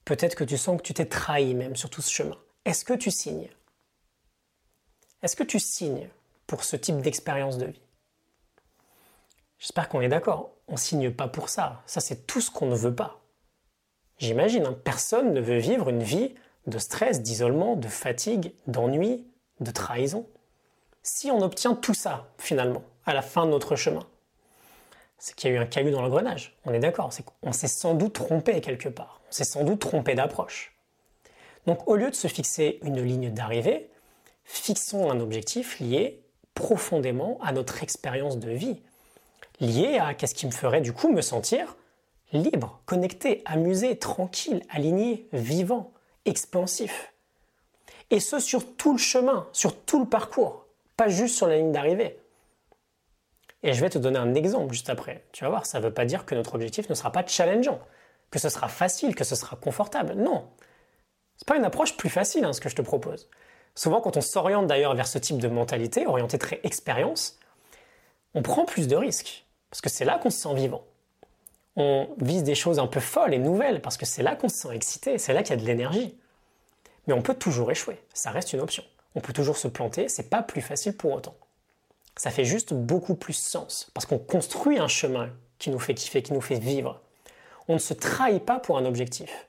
Peut-être 0.05 0.35
que 0.35 0.45
tu 0.45 0.57
sens 0.57 0.79
que 0.79 0.83
tu 0.83 0.95
t'es 0.95 1.07
trahi 1.07 1.55
même 1.55 1.77
sur 1.77 1.91
tout 1.91 2.03
ce 2.03 2.11
chemin. 2.11 2.39
Est-ce 2.65 2.85
que 2.85 2.95
tu 2.95 3.11
signes? 3.11 3.49
Est-ce 5.23 5.37
que 5.37 5.45
tu 5.45 5.59
signes 5.59 6.09
pour 6.47 6.65
ce 6.65 6.77
type 6.77 7.01
d'expérience 7.01 7.59
de 7.59 7.67
vie? 7.67 7.83
J'espère 9.59 9.89
qu'on 9.89 10.01
est 10.01 10.09
d'accord. 10.09 10.51
On 10.69 10.77
signe 10.77 11.11
pas 11.11 11.29
pour 11.29 11.49
ça. 11.49 11.83
Ça, 11.87 12.01
c'est 12.01 12.27
tout 12.27 12.41
ce 12.41 12.51
qu'on 12.51 12.67
ne 12.67 12.77
veut 12.77 12.95
pas. 12.95 13.21
J'imagine, 14.19 14.67
hein, 14.67 14.79
personne 14.85 15.33
ne 15.33 15.41
veut 15.41 15.59
vivre 15.59 15.89
une 15.89 16.03
vie 16.03 16.35
de 16.67 16.79
stress, 16.79 17.23
d'isolement, 17.23 17.77
de 17.77 17.89
fatigue, 17.89 18.53
d'ennui, 18.67 19.27
de 19.61 19.71
trahison. 19.71 20.29
Si 21.03 21.31
on 21.31 21.41
obtient 21.41 21.75
tout 21.75 21.95
ça, 21.95 22.29
finalement, 22.39 22.83
à 23.09 23.15
la 23.15 23.23
fin 23.23 23.47
de 23.47 23.51
notre 23.51 23.75
chemin, 23.75 24.07
c'est 25.19 25.35
qu'il 25.35 25.51
y 25.51 25.53
a 25.53 25.57
eu 25.57 25.61
un 25.61 25.67
caillou 25.67 25.91
dans 25.91 26.03
l'engrenage. 26.03 26.57
On 26.65 26.73
est 26.73 26.79
d'accord, 26.79 27.11
qu'on 27.41 27.53
s'est 27.53 27.67
sans 27.67 27.95
doute 27.95 28.13
trompé 28.13 28.61
quelque 28.61 28.89
part. 28.89 29.21
On 29.29 29.33
s'est 29.33 29.45
sans 29.45 29.65
doute 29.65 29.81
trompé 29.81 30.15
d'approche. 30.15 30.75
Donc 31.67 31.89
au 31.89 31.97
lieu 31.97 32.11
de 32.11 32.15
se 32.15 32.29
fixer 32.29 32.79
une 32.83 33.03
ligne 33.03 33.31
d'arrivée, 33.31 33.91
fixons 34.45 35.11
un 35.11 35.21
objectif 35.21 35.81
lié 35.81 36.23
profondément 36.55 37.39
à 37.43 37.53
notre 37.53 37.83
expérience 37.83 38.39
de 38.39 38.51
vie, 38.51 38.81
lié 39.61 39.99
à 39.99 40.15
qu'est-ce 40.15 40.35
qui 40.35 40.47
me 40.47 40.53
ferait 40.53 40.81
du 40.81 40.93
coup 40.93 41.11
me 41.11 41.23
sentir 41.23 41.77
libre, 42.33 42.81
connecté, 42.85 43.43
amusé, 43.47 43.99
tranquille, 43.99 44.63
aligné, 44.69 45.29
vivant, 45.33 45.93
expansif. 46.27 47.15
Et 48.11 48.21
ce 48.21 48.39
sur 48.39 48.77
tout 48.77 48.93
le 48.93 48.99
chemin, 48.99 49.47
sur 49.53 49.75
tout 49.75 49.99
le 49.99 50.07
parcours, 50.07 50.67
pas 50.97 51.09
juste 51.09 51.37
sur 51.37 51.47
la 51.47 51.57
ligne 51.57 51.73
d'arrivée. 51.73 52.19
Et 53.63 53.73
je 53.73 53.81
vais 53.81 53.91
te 53.91 53.99
donner 53.99 54.19
un 54.19 54.35
exemple 54.35 54.73
juste 54.73 54.91
après. 54.91 55.25
Tu 55.33 55.45
vas 55.45 55.51
voir, 55.51 55.67
ça 55.67 55.79
ne 55.79 55.85
veut 55.85 55.93
pas 55.93 56.05
dire 56.05 56.25
que 56.25 56.35
notre 56.35 56.55
objectif 56.55 56.89
ne 56.89 56.95
sera 56.95 57.11
pas 57.11 57.27
challengeant, 57.27 57.81
que 58.31 58.39
ce 58.39 58.49
sera 58.49 58.69
facile, 58.69 59.15
que 59.15 59.25
ce 59.25 59.35
sera 59.35 59.57
confortable. 59.57 60.15
Non. 60.15 60.49
C'est 61.37 61.47
pas 61.47 61.57
une 61.57 61.65
approche 61.65 61.97
plus 61.97 62.09
facile, 62.09 62.45
hein, 62.45 62.53
ce 62.53 62.61
que 62.61 62.69
je 62.69 62.77
te 62.77 62.83
propose. 62.83 63.29
Souvent, 63.75 64.01
quand 64.01 64.17
on 64.17 64.21
s'oriente 64.21 64.67
d'ailleurs 64.67 64.95
vers 64.95 65.09
ce 65.09 65.19
type 65.19 65.39
de 65.39 65.49
mentalité, 65.49 66.07
orienté 66.07 66.39
très 66.39 66.61
expérience, 66.63 67.39
on 68.35 68.43
prend 68.43 68.65
plus 68.65 68.89
de 68.89 68.97
risques. 68.97 69.45
Parce 69.71 69.81
que 69.81 69.91
c'est 69.91 70.05
là 70.05 70.19
qu'on 70.19 70.31
se 70.31 70.39
sent 70.39 70.55
vivant. 70.55 70.85
On 71.77 72.09
vise 72.19 72.43
des 72.43 72.55
choses 72.55 72.79
un 72.79 72.87
peu 72.87 73.01
folles 73.01 73.35
et 73.35 73.39
nouvelles, 73.39 73.81
parce 73.83 73.97
que 73.97 74.07
c'est 74.07 74.23
là 74.23 74.35
qu'on 74.35 74.49
se 74.49 74.57
sent 74.57 74.75
excité, 74.75 75.19
c'est 75.19 75.33
là 75.33 75.43
qu'il 75.43 75.55
y 75.55 75.59
a 75.59 75.63
de 75.63 75.67
l'énergie. 75.67 76.17
Mais 77.07 77.15
on 77.15 77.23
peut 77.23 77.35
toujours 77.35 77.71
échouer, 77.71 78.01
ça 78.15 78.31
reste 78.31 78.53
une 78.53 78.61
option. 78.61 78.83
On 79.15 79.21
peut 79.21 79.33
toujours 79.33 79.57
se 79.57 79.69
planter, 79.69 80.09
c'est 80.09 80.29
pas 80.29 80.43
plus 80.43 80.61
facile 80.61 80.97
pour 80.97 81.13
autant 81.13 81.37
ça 82.19 82.31
fait 82.31 82.45
juste 82.45 82.75
beaucoup 82.75 83.15
plus 83.15 83.33
sens. 83.33 83.91
Parce 83.95 84.05
qu'on 84.05 84.19
construit 84.19 84.79
un 84.79 84.89
chemin 84.89 85.31
qui 85.59 85.71
nous 85.71 85.79
fait 85.79 85.95
kiffer, 85.95 86.21
qui 86.21 86.35
nous 86.35 86.41
fait 86.41 86.59
vivre. 86.59 87.01
On 87.69 87.75
ne 87.75 87.79
se 87.79 87.95
trahit 87.95 88.45
pas 88.45 88.59
pour 88.59 88.77
un 88.77 88.85
objectif. 88.85 89.47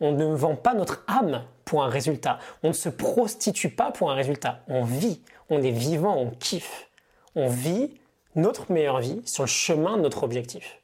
On 0.00 0.12
ne 0.12 0.24
vend 0.34 0.56
pas 0.56 0.74
notre 0.74 1.04
âme 1.06 1.44
pour 1.64 1.84
un 1.84 1.88
résultat. 1.88 2.38
On 2.62 2.68
ne 2.68 2.72
se 2.72 2.88
prostitue 2.88 3.68
pas 3.68 3.92
pour 3.92 4.10
un 4.10 4.14
résultat. 4.14 4.62
On 4.66 4.82
vit, 4.82 5.20
on 5.50 5.62
est 5.62 5.70
vivant, 5.70 6.16
on 6.16 6.30
kiffe. 6.30 6.88
On 7.36 7.48
vit 7.48 8.00
notre 8.34 8.72
meilleure 8.72 9.00
vie 9.00 9.20
sur 9.26 9.42
le 9.42 9.48
chemin 9.48 9.98
de 9.98 10.02
notre 10.02 10.22
objectif. 10.22 10.80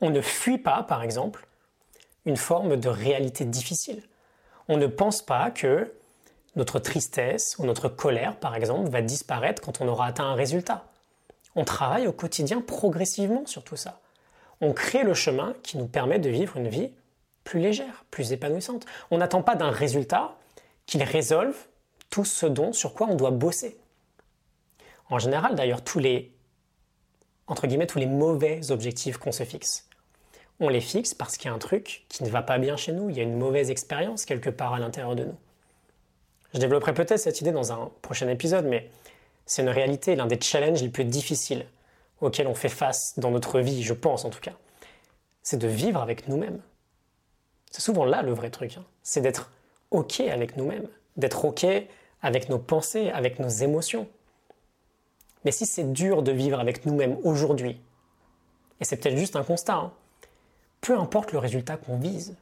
On 0.00 0.10
ne 0.10 0.20
fuit 0.20 0.58
pas, 0.58 0.82
par 0.82 1.04
exemple, 1.04 1.46
une 2.24 2.36
forme 2.36 2.76
de 2.76 2.88
réalité 2.88 3.44
difficile. 3.44 4.02
On 4.66 4.76
ne 4.76 4.86
pense 4.86 5.22
pas 5.22 5.50
que 5.52 5.92
notre 6.58 6.78
tristesse 6.78 7.56
ou 7.58 7.64
notre 7.64 7.88
colère, 7.88 8.36
par 8.36 8.54
exemple, 8.54 8.90
va 8.90 9.00
disparaître 9.00 9.62
quand 9.62 9.80
on 9.80 9.88
aura 9.88 10.06
atteint 10.06 10.26
un 10.26 10.34
résultat. 10.34 10.84
On 11.54 11.64
travaille 11.64 12.06
au 12.06 12.12
quotidien 12.12 12.60
progressivement 12.60 13.46
sur 13.46 13.64
tout 13.64 13.76
ça. 13.76 14.00
On 14.60 14.72
crée 14.72 15.04
le 15.04 15.14
chemin 15.14 15.54
qui 15.62 15.78
nous 15.78 15.86
permet 15.86 16.18
de 16.18 16.28
vivre 16.28 16.56
une 16.56 16.68
vie 16.68 16.90
plus 17.44 17.60
légère, 17.60 18.04
plus 18.10 18.32
épanouissante. 18.32 18.84
On 19.10 19.18
n'attend 19.18 19.42
pas 19.42 19.54
d'un 19.54 19.70
résultat 19.70 20.36
qu'il 20.84 21.02
résolve 21.02 21.56
tout 22.10 22.24
ce 22.24 22.44
dont 22.44 22.72
sur 22.72 22.92
quoi 22.92 23.06
on 23.08 23.14
doit 23.14 23.30
bosser. 23.30 23.78
En 25.10 25.18
général, 25.18 25.54
d'ailleurs, 25.54 25.82
tous 25.82 25.98
les 25.98 26.32
entre 27.48 27.66
guillemets 27.66 27.86
tous 27.86 27.98
les 27.98 28.06
mauvais 28.06 28.70
objectifs 28.70 29.16
qu'on 29.16 29.32
se 29.32 29.44
fixe. 29.44 29.88
On 30.60 30.68
les 30.68 30.80
fixe 30.80 31.14
parce 31.14 31.36
qu'il 31.36 31.48
y 31.48 31.52
a 31.52 31.54
un 31.54 31.58
truc 31.58 32.04
qui 32.08 32.22
ne 32.24 32.28
va 32.28 32.42
pas 32.42 32.58
bien 32.58 32.76
chez 32.76 32.92
nous, 32.92 33.10
il 33.10 33.16
y 33.16 33.20
a 33.20 33.22
une 33.22 33.38
mauvaise 33.38 33.70
expérience 33.70 34.24
quelque 34.24 34.50
part 34.50 34.74
à 34.74 34.78
l'intérieur 34.78 35.16
de 35.16 35.24
nous. 35.24 35.36
Je 36.54 36.58
développerai 36.58 36.94
peut-être 36.94 37.18
cette 37.18 37.40
idée 37.40 37.52
dans 37.52 37.72
un 37.72 37.90
prochain 38.02 38.28
épisode, 38.28 38.64
mais 38.64 38.90
c'est 39.46 39.62
une 39.62 39.68
réalité, 39.68 40.16
l'un 40.16 40.26
des 40.26 40.40
challenges 40.40 40.82
les 40.82 40.88
plus 40.88 41.04
difficiles 41.04 41.66
auxquels 42.20 42.46
on 42.46 42.54
fait 42.54 42.68
face 42.68 43.18
dans 43.18 43.30
notre 43.30 43.60
vie, 43.60 43.82
je 43.82 43.94
pense 43.94 44.24
en 44.24 44.30
tout 44.30 44.40
cas. 44.40 44.54
C'est 45.42 45.58
de 45.58 45.68
vivre 45.68 46.00
avec 46.00 46.28
nous-mêmes. 46.28 46.60
C'est 47.70 47.82
souvent 47.82 48.04
là 48.04 48.22
le 48.22 48.32
vrai 48.32 48.50
truc. 48.50 48.76
Hein. 48.76 48.84
C'est 49.02 49.20
d'être 49.20 49.50
OK 49.90 50.20
avec 50.20 50.56
nous-mêmes, 50.56 50.88
d'être 51.16 51.44
OK 51.44 51.66
avec 52.22 52.48
nos 52.48 52.58
pensées, 52.58 53.10
avec 53.10 53.38
nos 53.38 53.48
émotions. 53.48 54.08
Mais 55.44 55.52
si 55.52 55.66
c'est 55.66 55.92
dur 55.92 56.22
de 56.22 56.32
vivre 56.32 56.58
avec 56.58 56.84
nous-mêmes 56.84 57.18
aujourd'hui, 57.22 57.80
et 58.80 58.84
c'est 58.84 58.96
peut-être 58.96 59.16
juste 59.16 59.36
un 59.36 59.44
constat, 59.44 59.74
hein, 59.74 59.92
peu 60.80 60.98
importe 60.98 61.32
le 61.32 61.38
résultat 61.38 61.76
qu'on 61.76 61.98
vise, 61.98 62.36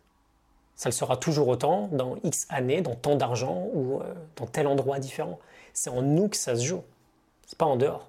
ça 0.76 0.90
le 0.90 0.92
sera 0.92 1.16
toujours 1.16 1.48
autant 1.48 1.88
dans 1.92 2.16
X 2.22 2.46
années, 2.50 2.82
dans 2.82 2.94
tant 2.94 3.16
d'argent 3.16 3.68
ou 3.72 4.00
euh, 4.00 4.14
dans 4.36 4.46
tel 4.46 4.66
endroit 4.66 4.98
différent. 4.98 5.38
C'est 5.72 5.90
en 5.90 6.02
nous 6.02 6.28
que 6.28 6.36
ça 6.36 6.54
se 6.54 6.64
joue. 6.64 6.84
C'est 7.46 7.58
pas 7.58 7.64
en 7.64 7.76
dehors. 7.76 8.08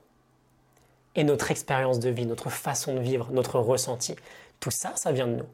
Et 1.16 1.24
notre 1.24 1.50
expérience 1.50 2.00
de 2.00 2.10
vie, 2.10 2.26
notre 2.26 2.50
façon 2.50 2.94
de 2.94 3.00
vivre, 3.00 3.30
notre 3.32 3.60
ressenti, 3.60 4.16
tout 4.60 4.70
ça, 4.70 4.94
ça 4.96 5.12
vient 5.12 5.28
de 5.28 5.36
nous. 5.36 5.48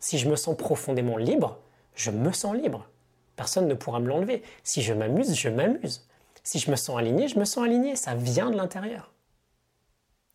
Si 0.00 0.18
je 0.18 0.28
me 0.28 0.36
sens 0.36 0.56
profondément 0.56 1.16
libre, 1.16 1.58
je 1.94 2.10
me 2.10 2.32
sens 2.32 2.56
libre. 2.56 2.86
Personne 3.36 3.68
ne 3.68 3.74
pourra 3.74 4.00
me 4.00 4.08
l'enlever. 4.08 4.42
Si 4.64 4.82
je 4.82 4.92
m'amuse, 4.92 5.34
je 5.34 5.48
m'amuse. 5.48 6.06
Si 6.42 6.58
je 6.58 6.70
me 6.70 6.76
sens 6.76 6.98
aligné, 6.98 7.28
je 7.28 7.38
me 7.38 7.44
sens 7.44 7.64
aligné. 7.64 7.96
Ça 7.96 8.14
vient 8.14 8.50
de 8.50 8.56
l'intérieur. 8.56 9.12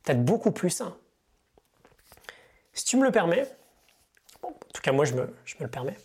Peut-être 0.03 0.23
beaucoup 0.23 0.51
plus 0.51 0.69
sain. 0.69 0.95
Si 2.73 2.85
tu 2.85 2.97
me 2.97 3.03
le 3.03 3.11
permets, 3.11 3.47
moi 4.91 5.05
je 5.05 5.13
me, 5.13 5.33
le 5.59 5.67
permets, 5.67 5.95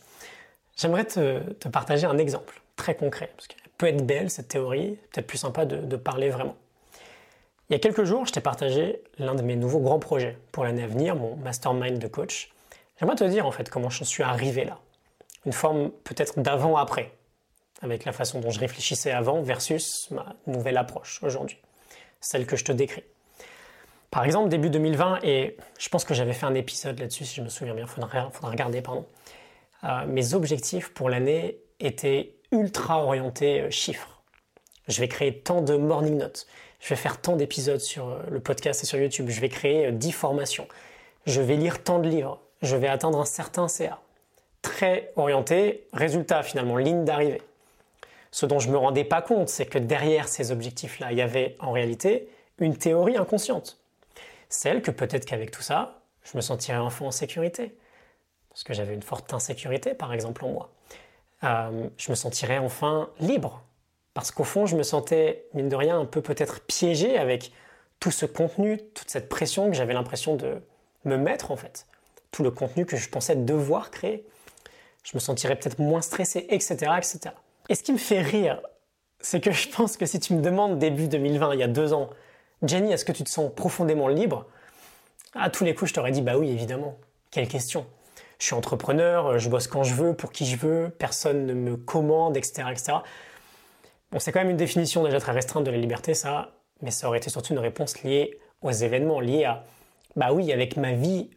j'aimerais 0.77 1.05
te, 1.05 1.69
partager 1.69 2.07
un 2.07 2.19
exemple 2.19 2.61
très 2.77 2.95
concret, 2.95 3.31
parce 3.37 3.47
qu'elle 3.49 3.61
peut 3.79 3.89
être 3.89 4.05
belle 4.05 4.31
cette 4.31 4.49
théorie, 4.49 4.99
peut-être 5.13 5.27
plus 5.27 5.39
sympa 5.39 5.65
de, 5.65 5.97
parler 5.97 6.31
vraiment. 6.31 6.57
Il 7.69 7.75
y 7.75 7.77
a 7.77 7.79
quelques 7.79 8.05
jours, 8.05 8.27
je 8.27 8.33
t'ai 8.33 8.41
partagé 8.41 9.03
l'un 9.19 9.35
de 9.35 9.43
mes 9.43 9.55
nouveaux 9.55 9.81
grands 9.81 10.01
projets 10.01 10.37
pour 10.51 10.65
l'année 10.65 10.83
à 10.83 10.87
venir, 10.87 11.15
mon 11.15 11.37
mastermind 11.37 11.99
de 11.99 12.09
coach. 12.09 12.53
J'aimerais 12.99 13.17
te 13.17 13.25
dire 13.25 13.47
en 13.47 13.53
fait 13.53 13.71
comment 13.71 13.91
je 13.91 14.03
suis 14.03 14.23
arrivé 14.23 14.65
là. 14.65 14.79
Une 15.47 15.53
forme 15.53 15.91
peut-être 16.05 16.41
d'avant-après, 16.41 17.13
avec 17.81 18.05
la 18.05 18.13
façon 18.13 18.41
dont 18.41 18.51
je 18.51 18.61
réfléchissais 18.61 19.13
avant 19.13 19.41
versus 19.41 20.11
ma 20.11 20.35
nouvelle 20.47 20.77
approche 20.77 21.23
aujourd'hui, 21.23 21.59
celle 22.21 22.47
que 22.47 22.57
je 22.57 22.65
te 22.65 22.73
décris. 22.73 23.05
Par 24.11 24.25
exemple, 24.25 24.49
début 24.49 24.71
2020, 24.71 25.21
et 25.23 25.57
je 25.79 25.89
pense 25.89 26.05
que 26.05 26.15
j'avais 26.15 26.33
fait 26.33 26.47
un 26.47 26.55
épisode 26.55 26.99
là-dessus, 26.99 27.25
si 27.25 27.37
je 27.37 27.43
me 27.43 27.49
souviens 27.49 27.75
bien, 27.75 27.85
il 27.85 27.89
faudra, 27.89 28.31
regarder, 28.43 28.83
pardon. 28.83 29.07
Euh, 29.85 30.05
mes 30.07 30.35
objectifs 30.35 30.93
pour 30.93 31.09
l'année 31.09 31.59
étaient 31.79 32.35
ultra 32.51 33.05
orientés 33.05 33.61
euh, 33.61 33.71
chiffres. 33.71 34.21
Je 34.89 35.01
vais 35.01 35.07
créer 35.07 35.39
tant 35.39 35.63
de 35.63 35.77
morning 35.77 36.19
notes, 36.19 36.49
je 36.81 36.89
vais 36.89 36.97
faire 36.97 37.21
tant 37.21 37.37
d'épisodes 37.37 37.81
sur 37.81 38.09
euh, 38.09 38.19
le 38.29 38.41
podcast 38.41 38.83
et 38.83 38.87
sur 38.87 38.99
YouTube, 38.99 39.29
je 39.29 39.41
vais 39.41 39.49
créer 39.49 39.93
10 39.93 40.11
formations, 40.11 40.67
je 41.27 41.41
vais 41.41 41.57
lire 41.57 41.83
tant 41.85 42.01
de 42.01 42.09
livres, 42.09 42.41
je 42.63 42.75
vais 42.75 42.89
atteindre 42.89 43.21
un 43.21 43.25
certain 43.25 43.69
CA. 43.69 44.01
Très 44.61 45.13
orienté, 45.15 45.87
résultat 45.93 46.43
finalement, 46.43 46.77
ligne 46.77 47.05
d'arrivée. 47.05 47.43
Ce 48.33 48.45
dont 48.45 48.59
je 48.59 48.67
ne 48.67 48.73
me 48.73 48.79
rendais 48.79 49.05
pas 49.05 49.23
compte, 49.23 49.49
c'est 49.49 49.67
que 49.67 49.79
derrière 49.79 50.27
ces 50.27 50.51
objectifs-là, 50.51 51.13
il 51.13 51.19
y 51.19 51.23
avait 51.23 51.57
en 51.61 51.71
réalité 51.71 52.29
une 52.59 52.77
théorie 52.77 53.17
inconsciente 53.17 53.80
celle 54.51 54.83
que 54.83 54.91
peut-être 54.91 55.25
qu'avec 55.25 55.51
tout 55.51 55.63
ça, 55.63 56.03
je 56.23 56.37
me 56.37 56.43
sentirais 56.43 56.79
enfin 56.79 57.07
en 57.07 57.11
sécurité. 57.11 57.75
Parce 58.51 58.65
que 58.65 58.75
j'avais 58.75 58.95
une 58.95 59.03
forte 59.03 59.33
insécurité, 59.33 59.95
par 59.95 60.13
exemple, 60.13 60.45
en 60.45 60.51
moi. 60.51 60.73
Euh, 61.45 61.89
je 61.97 62.11
me 62.11 62.17
sentirais 62.17 62.59
enfin 62.59 63.09
libre. 63.21 63.63
Parce 64.13 64.33
qu'au 64.33 64.45
fond, 64.45 64.67
je 64.67 64.77
me 64.77 64.83
sentais, 64.83 65.47
mine 65.55 65.69
de 65.69 65.77
rien, 65.77 65.99
un 65.99 66.05
peu 66.05 66.21
peut-être 66.21 66.61
piégé 66.67 67.17
avec 67.17 67.53
tout 68.01 68.11
ce 68.11 68.27
contenu, 68.27 68.79
toute 68.95 69.09
cette 69.09 69.29
pression 69.29 69.71
que 69.71 69.77
j'avais 69.77 69.95
l'impression 69.95 70.35
de 70.35 70.61
me 71.05 71.17
mettre, 71.17 71.53
en 71.53 71.57
fait. 71.57 71.87
Tout 72.33 72.43
le 72.43 72.51
contenu 72.51 72.85
que 72.85 72.97
je 72.97 73.09
pensais 73.09 73.37
devoir 73.37 73.91
créer. 73.91 74.27
Je 75.05 75.13
me 75.15 75.21
sentirais 75.21 75.57
peut-être 75.57 75.79
moins 75.79 76.03
stressé, 76.03 76.47
etc., 76.51 76.93
etc. 76.99 77.35
Et 77.69 77.75
ce 77.75 77.83
qui 77.83 77.93
me 77.93 77.99
fait 77.99 78.21
rire, 78.21 78.61
c'est 79.21 79.41
que 79.41 79.53
je 79.53 79.69
pense 79.69 79.97
que 79.97 80.07
si 80.07 80.19
tu 80.19 80.35
me 80.35 80.43
demandes 80.43 80.79
début 80.79 81.09
2020, 81.09 81.55
il 81.55 81.61
y 81.61 81.63
a 81.63 81.69
deux 81.69 81.93
ans, 81.93 82.11
Jenny, 82.63 82.93
est-ce 82.93 83.05
que 83.05 83.13
tu 83.13 83.25
te 83.25 83.31
sens 83.31 83.51
profondément 83.55 84.09
libre? 84.09 84.47
À 85.35 85.51
tous 85.51 85.65
les 85.65 85.75
coups, 85.75 85.91
je 85.91 85.95
t'aurais 85.95 86.13
dit 86.13 86.23
bah 86.23 86.37
oui, 86.37 86.51
évidemment. 86.51 86.99
Quelle 87.31 87.49
question? 87.49 87.87
Je 88.39 88.47
suis 88.47 88.55
entrepreneur, 88.55 89.39
je 89.39 89.49
bosse 89.49 89.67
quand 89.67 89.83
je 89.83 89.95
veux, 89.95 90.15
pour 90.15 90.33
qui 90.33 90.47
je 90.47 90.57
veux, 90.57 90.91
personne 90.99 91.47
ne 91.47 91.55
me 91.55 91.77
commande, 91.77 92.37
etc. 92.37 92.65
etc. 92.71 92.93
Bon, 94.11 94.19
c'est 94.19 94.33
quand 94.33 94.41
même 94.41 94.51
une 94.51 94.57
définition 94.57 95.05
déjà 95.05 95.21
très 95.21 95.33
restreinte 95.33 95.65
de 95.65 95.71
la 95.71 95.77
liberté, 95.77 96.15
ça, 96.15 96.53
mais 96.83 96.91
ça 96.91 97.07
aurait 97.07 97.19
été 97.19 97.31
surtout 97.31 97.53
une 97.53 97.59
réponse 97.59 98.03
liée 98.03 98.41
aux 98.63 98.73
événements, 98.73 99.21
liée 99.21 99.45
à 99.45 99.65
bah 100.17 100.33
oui, 100.33 100.53
avec 100.53 100.77
ma 100.77 100.93
vie, 100.93 101.31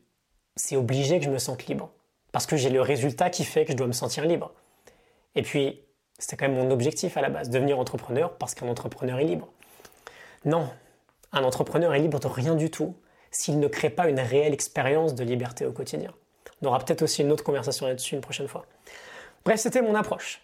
c'est 0.56 0.75
obligé 0.75 1.20
que 1.20 1.25
je 1.25 1.30
me 1.30 1.38
sente 1.38 1.68
libre. 1.68 1.92
parce 2.32 2.48
que 2.48 2.58
j'ai 2.58 2.72
le 2.72 2.82
résultat 2.82 3.30
qui 3.30 3.46
fait 3.46 3.63
que 3.63 3.72
je 3.72 3.77
dois 3.77 3.88
me 3.88 3.94
sentir 3.94 4.25
libre. 4.25 4.51
Et 5.36 5.44
puis, 5.44 5.82
c'était 6.18 6.36
quand 6.36 6.50
même 6.50 6.58
mon 6.58 6.72
objectif 6.72 7.15
à 7.15 7.22
la 7.22 7.30
base, 7.30 7.50
devenir 7.50 7.80
entrepreneur 7.80 8.36
parce 8.38 8.56
qu'un 8.56 8.68
entrepreneur 8.68 9.20
est 9.20 9.24
libre. 9.24 9.48
Non, 10.44 10.68
un 11.34 11.44
entrepreneur 11.44 11.94
est 11.94 12.00
libre 12.00 12.20
de 12.20 12.28
rien 12.28 12.56
du 12.56 12.72
tout 12.72 12.96
s'il 13.32 13.60
ne 13.60 13.68
crée 13.68 13.90
pas 13.90 14.08
une 14.08 14.20
réelle 14.20 14.54
expérience 14.54 15.16
de 15.16 15.24
liberté 15.24 15.66
au 15.66 15.72
quotidien. 15.72 16.13
On 16.62 16.68
aura 16.68 16.80
peut-être 16.80 17.02
aussi 17.02 17.24
une 17.24 17.32
autre 17.32 17.44
conversation 17.44 17.88
là-dessus 17.88 18.16
une 18.16 18.22
prochaine 18.22 18.48
fois. 18.48 18.66
Bref, 19.44 19.60
c'était 19.60 19.82
mon 19.82 19.96
approche. 19.96 20.42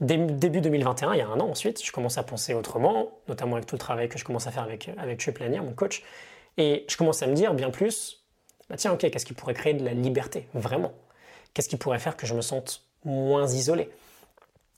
Début 0.00 0.60
2021, 0.60 1.14
il 1.14 1.18
y 1.18 1.20
a 1.20 1.28
un 1.28 1.38
an 1.38 1.50
ensuite, 1.50 1.84
je 1.84 1.92
commence 1.92 2.18
à 2.18 2.22
penser 2.22 2.54
autrement, 2.54 3.18
notamment 3.28 3.56
avec 3.56 3.66
tout 3.66 3.74
le 3.74 3.80
travail 3.80 4.08
que 4.08 4.18
je 4.18 4.24
commence 4.24 4.46
à 4.46 4.50
faire 4.50 4.62
avec, 4.62 4.90
avec 4.96 5.24
Planier, 5.32 5.60
mon 5.60 5.72
coach. 5.72 6.02
Et 6.56 6.84
je 6.88 6.96
commence 6.96 7.22
à 7.22 7.26
me 7.26 7.34
dire 7.34 7.54
bien 7.54 7.70
plus, 7.70 8.24
bah 8.68 8.76
tiens, 8.76 8.92
ok, 8.92 9.08
qu'est-ce 9.10 9.26
qui 9.26 9.34
pourrait 9.34 9.54
créer 9.54 9.74
de 9.74 9.84
la 9.84 9.92
liberté, 9.92 10.48
vraiment? 10.54 10.92
Qu'est-ce 11.52 11.68
qui 11.68 11.76
pourrait 11.76 11.98
faire 11.98 12.16
que 12.16 12.26
je 12.26 12.34
me 12.34 12.40
sente 12.40 12.82
moins 13.04 13.46
isolé? 13.46 13.90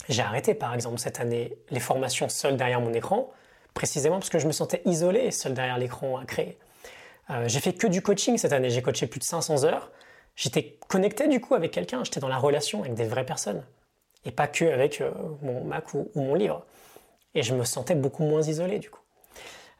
J'ai 0.08 0.22
arrêté, 0.22 0.54
par 0.54 0.74
exemple, 0.74 0.98
cette 0.98 1.20
année, 1.20 1.56
les 1.70 1.80
formations 1.80 2.28
seules 2.28 2.56
derrière 2.56 2.80
mon 2.80 2.92
écran, 2.92 3.32
précisément 3.76 4.16
parce 4.16 4.30
que 4.30 4.40
je 4.40 4.48
me 4.48 4.52
sentais 4.52 4.82
isolé 4.86 5.30
seul 5.30 5.54
derrière 5.54 5.78
l'écran 5.78 6.16
à 6.16 6.24
créer. 6.24 6.58
Euh, 7.30 7.46
j'ai 7.46 7.60
fait 7.60 7.74
que 7.74 7.86
du 7.86 8.02
coaching 8.02 8.38
cette 8.38 8.52
année, 8.52 8.70
j'ai 8.70 8.82
coaché 8.82 9.06
plus 9.06 9.20
de 9.20 9.24
500 9.24 9.64
heures. 9.64 9.92
J'étais 10.34 10.78
connecté 10.88 11.28
du 11.28 11.40
coup 11.40 11.54
avec 11.54 11.70
quelqu'un, 11.70 12.02
j'étais 12.02 12.18
dans 12.18 12.28
la 12.28 12.38
relation 12.38 12.80
avec 12.80 12.94
des 12.94 13.04
vraies 13.04 13.24
personnes 13.24 13.62
et 14.24 14.30
pas 14.32 14.48
que 14.48 14.64
avec 14.64 15.00
euh, 15.00 15.12
mon 15.42 15.62
Mac 15.64 15.94
ou, 15.94 16.10
mon 16.14 16.34
livre. 16.34 16.64
Et 17.34 17.42
je 17.42 17.54
me 17.54 17.64
sentais 17.64 17.94
beaucoup 17.94 18.24
moins 18.24 18.42
isolé 18.42 18.78
du 18.78 18.90
coup. 18.90 19.00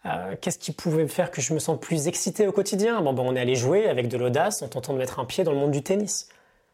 Euh, 0.05 0.37
qu'est-ce 0.41 0.59
qui 0.59 0.73
pouvait 0.73 1.09
faire 1.09 1.31
que 1.31 1.41
je 1.41 1.53
me 1.53 1.59
sens 1.59 1.81
plus 1.81 2.07
excité 2.07 2.47
au 2.47 2.53
quotidien? 2.53 3.01
Bon, 3.01 3.13
ben, 3.13 3.23
On 3.25 3.35
est 3.35 3.41
allé 3.41 3.57
jouer 3.57 3.89
avec 3.89 4.09
de 4.09 4.17
l'audace 4.17 4.63
en 4.63 4.69
tentant 4.69 4.93
de 4.93 4.99
mettre 4.99 5.19
un 5.19 5.25
pied 5.25 5.43
dans 5.43 5.53
le 5.53 5.59
monde 5.59 5.73
du 5.73 5.83
tennis. 5.83 6.29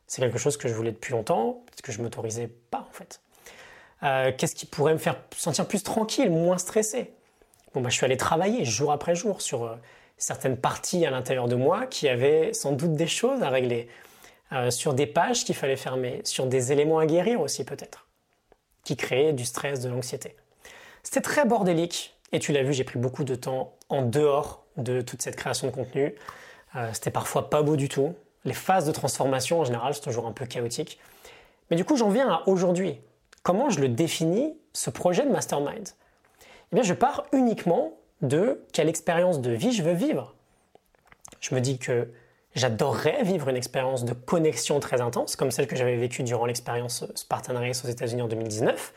C'est 0.06 0.20
quelque 0.20 0.38
chose 0.38 0.56
que 0.56 0.68
je 0.68 0.74
voulais 0.74 0.92
depuis 0.92 1.12
longtemps, 1.12 1.62
parce 1.66 1.80
que 1.80 1.92
je 1.92 1.98
ne 1.98 2.02
m'autorisais 2.02 2.48
pas 2.70 2.86
en 2.86 2.92
fait. 2.92 3.20
Qu'est-ce 4.02 4.54
qui 4.54 4.66
pourrait 4.66 4.94
me 4.94 4.98
faire 4.98 5.16
sentir 5.36 5.66
plus 5.66 5.82
tranquille, 5.82 6.30
moins 6.30 6.58
stressé? 6.58 7.12
Bon, 7.72 7.80
ben, 7.80 7.88
je 7.88 7.94
suis 7.94 8.04
allé 8.04 8.16
travailler 8.16 8.64
jour 8.64 8.92
après 8.92 9.14
jour 9.14 9.40
sur 9.40 9.78
certaines 10.22 10.56
parties 10.56 11.04
à 11.04 11.10
l'intérieur 11.10 11.48
de 11.48 11.56
moi 11.56 11.86
qui 11.86 12.08
avaient 12.08 12.52
sans 12.52 12.72
doute 12.72 12.94
des 12.94 13.06
choses 13.06 13.42
à 13.42 13.48
régler, 13.48 13.88
euh, 14.52 14.70
sur 14.70 14.94
des 14.94 15.06
pages 15.06 15.44
qu'il 15.44 15.54
fallait 15.54 15.76
fermer, 15.76 16.20
sur 16.24 16.46
des 16.46 16.72
éléments 16.72 16.98
à 16.98 17.06
guérir 17.06 17.40
aussi 17.40 17.64
peut-être, 17.64 18.06
qui 18.84 18.96
créaient 18.96 19.32
du 19.32 19.44
stress, 19.44 19.80
de 19.80 19.88
l'anxiété. 19.88 20.36
C'était 21.02 21.20
très 21.20 21.44
bordélique, 21.44 22.14
et 22.30 22.38
tu 22.38 22.52
l'as 22.52 22.62
vu, 22.62 22.72
j'ai 22.72 22.84
pris 22.84 22.98
beaucoup 22.98 23.24
de 23.24 23.34
temps 23.34 23.74
en 23.88 24.02
dehors 24.02 24.64
de 24.76 25.00
toute 25.00 25.22
cette 25.22 25.36
création 25.36 25.66
de 25.66 25.72
contenu. 25.72 26.14
Euh, 26.76 26.88
c'était 26.92 27.10
parfois 27.10 27.50
pas 27.50 27.62
beau 27.62 27.76
du 27.76 27.88
tout. 27.88 28.14
Les 28.44 28.54
phases 28.54 28.86
de 28.86 28.92
transformation 28.92 29.60
en 29.60 29.64
général, 29.64 29.94
c'est 29.94 30.00
toujours 30.00 30.26
un 30.26 30.32
peu 30.32 30.46
chaotique. 30.46 30.98
Mais 31.70 31.76
du 31.76 31.84
coup, 31.84 31.96
j'en 31.96 32.10
viens 32.10 32.30
à 32.30 32.42
aujourd'hui. 32.46 32.98
Comment 33.42 33.70
je 33.70 33.80
le 33.80 33.88
définis, 33.88 34.56
ce 34.72 34.90
projet 34.90 35.24
de 35.24 35.30
mastermind? 35.30 35.88
Eh 36.72 36.76
bien, 36.76 36.84
je 36.84 36.94
pars 36.94 37.24
uniquement 37.32 37.94
de 38.20 38.64
quelle 38.72 38.88
expérience 38.88 39.40
de 39.40 39.50
vie 39.50 39.72
je 39.72 39.82
veux 39.82 39.94
vivre. 39.94 40.34
Je 41.40 41.54
me 41.54 41.60
dis 41.60 41.78
que 41.78 42.08
j'adorerais 42.54 43.24
vivre 43.24 43.48
une 43.48 43.56
expérience 43.56 44.04
de 44.04 44.12
connexion 44.12 44.78
très 44.78 45.00
intense, 45.00 45.34
comme 45.34 45.50
celle 45.50 45.66
que 45.66 45.74
j'avais 45.74 45.96
vécue 45.96 46.22
durant 46.22 46.46
l'expérience 46.46 47.04
Spartan 47.16 47.54
Race 47.54 47.84
aux 47.84 47.88
États-Unis 47.88 48.22
en 48.22 48.28
2019. 48.28 48.92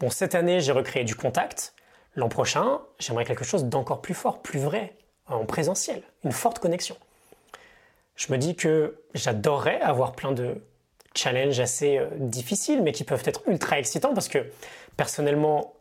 Bon, 0.00 0.08
cette 0.08 0.34
année, 0.34 0.60
j'ai 0.60 0.72
recréé 0.72 1.04
du 1.04 1.14
contact. 1.14 1.74
L'an 2.14 2.30
prochain, 2.30 2.80
j'aimerais 2.98 3.26
quelque 3.26 3.44
chose 3.44 3.66
d'encore 3.66 4.00
plus 4.00 4.14
fort, 4.14 4.40
plus 4.40 4.60
vrai, 4.60 4.96
en 5.26 5.44
présentiel, 5.44 6.02
une 6.24 6.32
forte 6.32 6.58
connexion. 6.58 6.96
Je 8.16 8.32
me 8.32 8.38
dis 8.38 8.56
que 8.56 8.98
j'adorerais 9.14 9.80
avoir 9.80 10.12
plein 10.12 10.32
de 10.32 10.62
challenges 11.14 11.60
assez 11.60 11.98
euh, 11.98 12.06
difficiles, 12.16 12.82
mais 12.82 12.92
qui 12.92 13.04
peuvent 13.04 13.22
être 13.26 13.42
ultra 13.46 13.78
excitants 13.78 14.14
parce 14.14 14.28
que 14.28 14.50
personnellement, 14.96 15.74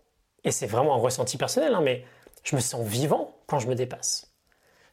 et 0.44 0.52
c'est 0.52 0.67
vraiment 0.67 0.96
un 0.96 1.00
ressenti 1.00 1.38
personnel, 1.38 1.74
hein, 1.74 1.82
mais 1.82 2.06
je 2.44 2.56
me 2.56 2.62
sens 2.62 2.86
vivant 2.86 3.36
quand 3.48 3.60
je 3.60 3.67
me 3.67 3.76
dépasse. 3.76 4.32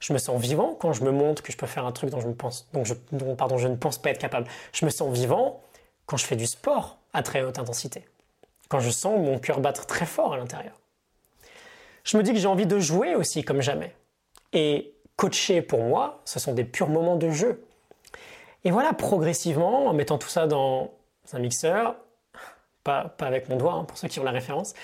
Je 0.01 0.12
me 0.12 0.18
sens 0.18 0.40
vivant 0.40 0.77
quand 0.79 0.92
je 0.92 1.03
me 1.03 1.11
montre 1.11 1.42
que 1.42 1.51
je 1.51 1.57
peux 1.57 1.66
faire 1.66 1.85
un 1.85 1.92
truc 1.92 2.11
dont 2.11 2.20
je, 2.20 2.29
me 2.29 2.35
pense, 2.35 2.68
je, 2.85 2.94
pardon, 3.35 3.59
je 3.59 3.66
ne 3.66 3.77
pense 3.77 3.98
pas 3.98 4.11
être 4.11 4.18
capable. 4.18 4.46
Je 4.72 4.85
me 4.85 4.90
sens 4.90 5.12
vivant 5.12 5.61
quand 6.07 6.16
je 6.16 6.24
fais 6.24 6.37
du 6.37 6.46
sport 6.46 6.98
à 7.12 7.22
très 7.22 7.42
haute 7.42 7.59
intensité. 7.59 8.05
Quand 8.68 8.81
je 8.81 8.90
sens 8.90 9.18
mon 9.18 9.38
cœur 9.38 9.61
battre 9.61 9.87
très 9.87 10.07
fort 10.07 10.35
à 10.35 10.37
l'intérieur. 10.37 10.79
Je 12.05 12.16
me 12.16 12.22
dis 12.22 12.33
que 12.33 12.38
j'ai 12.38 12.46
envie 12.46 12.66
de 12.66 12.79
jouer 12.79 13.14
aussi 13.14 13.42
comme 13.42 13.61
jamais. 13.61 13.94
Et 14.53 14.94
coacher 15.16 15.62
pour 15.62 15.83
moi, 15.83 16.22
ce 16.24 16.38
sont 16.38 16.55
des 16.55 16.64
purs 16.64 16.88
moments 16.88 17.16
de 17.16 17.31
jeu. 17.31 17.64
Et 18.64 18.71
voilà, 18.71 18.92
progressivement, 18.92 19.87
en 19.87 19.92
mettant 19.92 20.18
tout 20.18 20.29
ça 20.29 20.47
dans 20.47 20.92
un 21.33 21.38
mixeur, 21.38 21.97
pas, 22.85 23.05
pas 23.05 23.27
avec 23.27 23.49
mon 23.49 23.57
doigt, 23.57 23.75
hein, 23.75 23.85
pour 23.85 23.99
ceux 23.99 24.09
qui 24.09 24.18
ont 24.21 24.25
la 24.25 24.31
référence, 24.31 24.75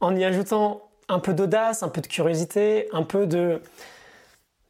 en 0.00 0.14
y 0.16 0.24
ajoutant 0.24 0.82
un 1.08 1.18
peu 1.18 1.34
d'audace, 1.34 1.82
un 1.82 1.88
peu 1.88 2.00
de 2.00 2.06
curiosité, 2.06 2.88
un 2.92 3.02
peu 3.02 3.26
de 3.26 3.62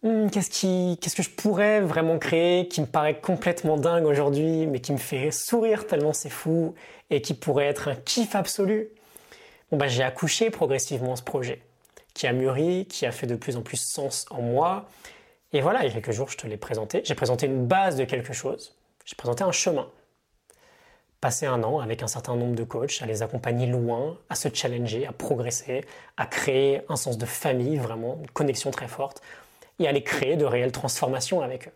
hmm, 0.02 0.28
qu'est-ce, 0.28 1.16
que 1.16 1.22
je 1.22 1.30
pourrais 1.30 1.80
vraiment 1.80 2.18
créer 2.18 2.68
qui 2.68 2.80
me 2.80 2.86
paraît 2.86 3.20
complètement 3.20 3.76
dingue 3.76 4.04
aujourd'hui, 4.04 4.66
mais 4.66 4.80
qui 4.80 4.92
me 4.92 4.98
fait 4.98 5.30
sourire 5.30 5.86
tellement 5.86 6.12
c'est 6.12 6.30
fou 6.30 6.74
et 7.10 7.22
qui 7.22 7.34
pourrait 7.34 7.66
être 7.66 7.88
un 7.88 7.94
kiff 7.94 8.34
absolu. 8.34 8.88
Bon 9.70 9.76
bah 9.76 9.88
j'ai 9.88 10.02
accouché 10.02 10.50
progressivement 10.50 11.16
ce 11.16 11.22
projet, 11.22 11.62
qui 12.14 12.26
a 12.26 12.32
mûri, 12.32 12.86
qui 12.86 13.06
a 13.06 13.12
fait 13.12 13.26
de 13.26 13.36
plus 13.36 13.56
en 13.56 13.62
plus 13.62 13.80
sens 13.80 14.26
en 14.30 14.42
moi. 14.42 14.86
Et 15.52 15.60
voilà, 15.60 15.84
il 15.84 15.88
y 15.88 15.90
a 15.90 15.94
quelques 15.94 16.12
jours, 16.12 16.28
je 16.28 16.36
te 16.36 16.46
l'ai 16.46 16.56
présenté. 16.56 17.02
J'ai 17.04 17.14
présenté 17.14 17.46
une 17.46 17.66
base 17.66 17.96
de 17.96 18.04
quelque 18.04 18.32
chose. 18.32 18.76
J'ai 19.04 19.16
présenté 19.16 19.44
un 19.44 19.52
chemin 19.52 19.88
passer 21.22 21.46
un 21.46 21.62
an 21.62 21.78
avec 21.78 22.02
un 22.02 22.08
certain 22.08 22.34
nombre 22.34 22.56
de 22.56 22.64
coachs, 22.64 23.00
à 23.00 23.06
les 23.06 23.22
accompagner 23.22 23.68
loin, 23.68 24.18
à 24.28 24.34
se 24.34 24.48
challenger, 24.52 25.06
à 25.06 25.12
progresser, 25.12 25.84
à 26.16 26.26
créer 26.26 26.82
un 26.88 26.96
sens 26.96 27.16
de 27.16 27.24
famille, 27.24 27.76
vraiment, 27.76 28.18
une 28.20 28.30
connexion 28.30 28.72
très 28.72 28.88
forte, 28.88 29.22
et 29.78 29.86
à 29.86 29.92
les 29.92 30.02
créer 30.02 30.36
de 30.36 30.44
réelles 30.44 30.72
transformations 30.72 31.40
avec 31.40 31.68
eux. 31.68 31.72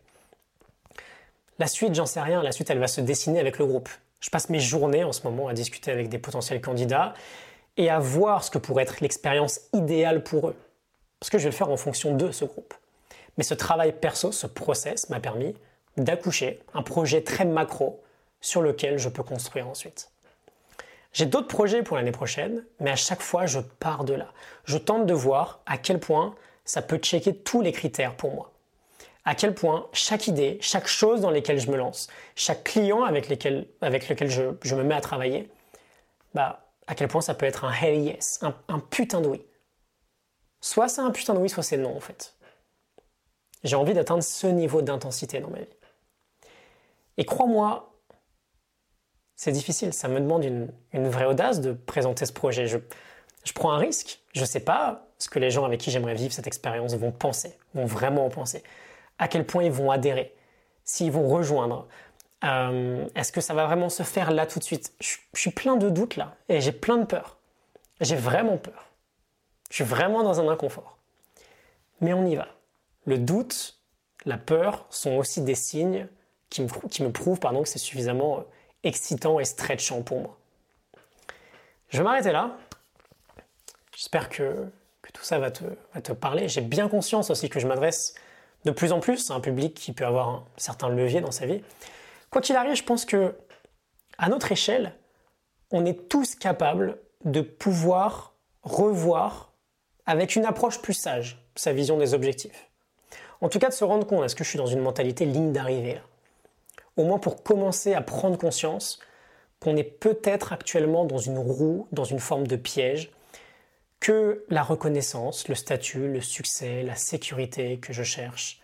La 1.60 1.68
suite, 1.68 1.94
j'en 1.94 2.06
sais 2.06 2.20
rien, 2.20 2.42
la 2.42 2.50
suite, 2.50 2.70
elle 2.70 2.80
va 2.80 2.88
se 2.88 3.00
dessiner 3.00 3.38
avec 3.38 3.58
le 3.58 3.66
groupe. 3.66 3.88
Je 4.18 4.30
passe 4.30 4.50
mes 4.50 4.58
journées 4.58 5.04
en 5.04 5.12
ce 5.12 5.22
moment 5.22 5.46
à 5.46 5.54
discuter 5.54 5.92
avec 5.92 6.08
des 6.08 6.18
potentiels 6.18 6.60
candidats 6.60 7.14
et 7.76 7.88
à 7.88 8.00
voir 8.00 8.42
ce 8.42 8.50
que 8.50 8.58
pourrait 8.58 8.82
être 8.82 9.00
l'expérience 9.00 9.60
idéale 9.72 10.24
pour 10.24 10.48
eux. 10.48 10.56
Parce 11.20 11.30
que 11.30 11.38
je 11.38 11.44
vais 11.44 11.50
le 11.50 11.56
faire 11.56 11.70
en 11.70 11.76
fonction 11.76 12.16
de 12.16 12.32
ce 12.32 12.44
groupe. 12.44 12.74
Mais 13.36 13.44
ce 13.44 13.54
travail 13.54 13.92
perso, 13.92 14.32
ce 14.32 14.46
process 14.46 15.08
m'a 15.10 15.20
permis 15.20 15.54
d'accoucher 15.96 16.60
un 16.74 16.82
projet 16.82 17.22
très 17.22 17.44
macro 17.44 18.02
sur 18.40 18.62
lequel 18.62 18.98
je 18.98 19.08
peux 19.08 19.22
construire 19.22 19.68
ensuite. 19.68 20.10
J'ai 21.12 21.26
d'autres 21.26 21.48
projets 21.48 21.82
pour 21.82 21.96
l'année 21.96 22.12
prochaine, 22.12 22.64
mais 22.78 22.90
à 22.90 22.96
chaque 22.96 23.22
fois, 23.22 23.46
je 23.46 23.58
pars 23.58 24.04
de 24.04 24.12
là. 24.12 24.32
Je 24.64 24.76
tente 24.76 25.06
de 25.06 25.14
voir 25.14 25.60
à 25.64 25.78
quel 25.78 25.98
point 25.98 26.34
ça 26.64 26.82
peut 26.82 26.98
checker 26.98 27.34
tous 27.34 27.62
les 27.62 27.72
critères 27.72 28.16
pour 28.16 28.34
moi. 28.34 28.52
À 29.24 29.34
quel 29.34 29.54
point 29.54 29.88
chaque 29.92 30.28
idée, 30.28 30.58
chaque 30.60 30.86
chose 30.86 31.22
dans 31.22 31.30
laquelle 31.30 31.58
je 31.58 31.70
me 31.70 31.76
lance, 31.76 32.08
chaque 32.34 32.64
client 32.64 33.02
avec, 33.02 33.28
lequel 33.28 33.66
je, 33.80 34.74
me 34.74 34.82
mets 34.82 34.94
à 34.94 35.00
travailler, 35.00 35.50
bah, 36.34 36.66
à 36.86 36.94
quel 36.94 37.08
point 37.08 37.22
ça 37.22 37.34
peut 37.34 37.46
être 37.46 37.64
un 37.64 37.72
hell 37.72 37.98
yes, 38.02 38.38
un, 38.42 38.54
un 38.68 38.78
putain 38.78 39.20
de 39.20 39.28
oui. 39.28 39.42
Soit 40.60 40.88
c'est 40.88 41.00
un 41.00 41.10
putain 41.10 41.34
de 41.34 41.38
oui, 41.38 41.48
soit 41.48 41.62
c'est 41.62 41.76
non 41.78 41.96
en 41.96 42.00
fait. 42.00 42.35
J'ai 43.66 43.76
envie 43.76 43.94
d'atteindre 43.94 44.22
ce 44.22 44.46
niveau 44.46 44.82
d'intensité 44.82 45.40
dans 45.40 45.50
ma 45.50 45.58
vie. 45.58 45.66
Et 47.16 47.24
crois-moi, 47.24 47.92
c'est 49.34 49.52
difficile. 49.52 49.92
Ça 49.92 50.08
me 50.08 50.20
demande 50.20 50.44
une, 50.44 51.08
vraie 51.08 51.26
audace 51.26 51.60
de 51.60 51.72
présenter 51.72 52.26
ce 52.26 52.32
projet. 52.32 52.66
Je, 52.66 52.78
prends 53.54 53.72
un 53.72 53.78
risque. 53.78 54.20
Je 54.34 54.40
ne 54.40 54.46
sais 54.46 54.60
pas 54.60 55.06
ce 55.18 55.28
que 55.28 55.38
les 55.38 55.50
gens 55.50 55.64
avec 55.64 55.80
qui 55.80 55.90
j'aimerais 55.90 56.14
vivre 56.14 56.32
cette 56.32 56.46
expérience 56.46 56.94
vont 56.94 57.12
penser, 57.12 57.56
vont 57.74 57.86
vraiment 57.86 58.28
penser. 58.28 58.62
À 59.18 59.28
quel 59.28 59.46
point 59.46 59.64
ils 59.64 59.72
vont 59.72 59.90
adhérer, 59.90 60.34
s'ils 60.84 61.12
vont 61.12 61.28
rejoindre. 61.28 61.86
Euh, 62.44 63.06
est-ce 63.14 63.32
que 63.32 63.40
ça 63.40 63.54
va 63.54 63.66
vraiment 63.66 63.88
se 63.88 64.02
faire 64.02 64.30
là 64.30 64.46
tout 64.46 64.58
de 64.58 64.64
suite? 64.64 64.92
Je, 65.00 65.16
suis 65.34 65.50
plein 65.50 65.76
de 65.76 65.88
doutes 65.88 66.16
là 66.16 66.34
et 66.48 66.60
j'ai 66.60 66.72
plein 66.72 66.98
de 66.98 67.04
peur. 67.04 67.38
J'ai 68.00 68.16
vraiment 68.16 68.58
peur. 68.58 68.90
Je 69.70 69.76
suis 69.76 69.84
vraiment 69.84 70.22
dans 70.22 70.38
un 70.38 70.48
inconfort. 70.48 70.98
Mais 72.00 72.12
on 72.12 72.26
y 72.26 72.36
va. 72.36 72.48
Le 73.06 73.18
doute, 73.18 73.78
la 74.24 74.36
peur 74.36 74.86
sont 74.90 75.12
aussi 75.12 75.40
des 75.40 75.54
signes 75.54 76.08
qui 76.50 76.62
me, 76.62 77.10
prouvent 77.10 77.40
pardon, 77.40 77.62
que 77.62 77.68
c'est 77.68 77.78
suffisamment 77.78 78.38
euh, 78.38 78.42
excitant 78.82 79.40
et 79.40 79.44
stretchant 79.44 80.02
pour 80.02 80.20
moi. 80.20 80.38
Je 81.88 81.98
vais 81.98 82.04
m'arrêter 82.04 82.32
là. 82.32 82.56
J'espère 83.94 84.28
que, 84.28 84.66
tout 85.14 85.22
ça 85.22 85.38
va 85.38 85.50
te, 85.50 85.64
te 86.02 86.12
parler. 86.12 86.48
J'ai 86.48 86.60
bien 86.60 86.88
conscience 86.88 87.30
aussi 87.30 87.48
que 87.48 87.60
je 87.60 87.66
m'adresse 87.66 88.14
de 88.64 88.70
plus 88.70 88.92
en 88.92 89.00
plus 89.00 89.30
à 89.30 89.34
un 89.34 89.40
public 89.40 89.74
qui 89.74 89.92
peut 89.92 90.04
avoir 90.04 90.28
un 90.28 90.44
certain 90.56 90.88
levier 90.88 91.20
dans 91.20 91.30
sa 91.30 91.46
vie. 91.46 91.62
Quoi 92.30 92.42
qu'il 92.42 92.56
arrive, 92.56 92.74
je 92.74 92.82
pense 92.82 93.04
que 93.04 93.34
à 94.18 94.28
notre 94.28 94.50
échelle, 94.50 94.94
on 95.70 95.84
est 95.86 96.08
tous 96.08 96.34
capables 96.34 96.98
de 97.24 97.40
pouvoir 97.40 98.34
revoir 98.62 99.52
avec 100.06 100.36
une 100.36 100.44
approche 100.44 100.82
plus 100.82 100.94
sage 100.94 101.38
sa 101.54 101.72
vision 101.72 101.96
des 101.96 102.14
objectifs. 102.14 102.68
En 103.40 103.48
tout 103.48 103.58
cas, 103.58 103.68
de 103.68 103.74
se 103.74 103.84
rendre 103.84 104.06
compte, 104.06 104.24
est-ce 104.24 104.34
que 104.34 104.44
je 104.44 104.48
suis 104.48 104.58
dans 104.58 104.66
une 104.66 104.80
mentalité 104.80 105.24
ligne 105.24 105.52
d'arrivée 105.52 106.00
au 106.96 107.04
moins 107.04 107.18
pour 107.18 107.42
commencer 107.42 107.94
à 107.94 108.00
prendre 108.00 108.38
conscience 108.38 108.98
qu'on 109.60 109.76
est 109.76 109.84
peut-être 109.84 110.52
actuellement 110.52 111.04
dans 111.04 111.18
une 111.18 111.38
roue, 111.38 111.88
dans 111.92 112.04
une 112.04 112.20
forme 112.20 112.46
de 112.46 112.56
piège, 112.56 113.10
que 114.00 114.44
la 114.48 114.62
reconnaissance, 114.62 115.48
le 115.48 115.54
statut, 115.54 116.08
le 116.08 116.20
succès, 116.20 116.82
la 116.82 116.94
sécurité 116.94 117.78
que 117.78 117.92
je 117.92 118.02
cherche, 118.02 118.60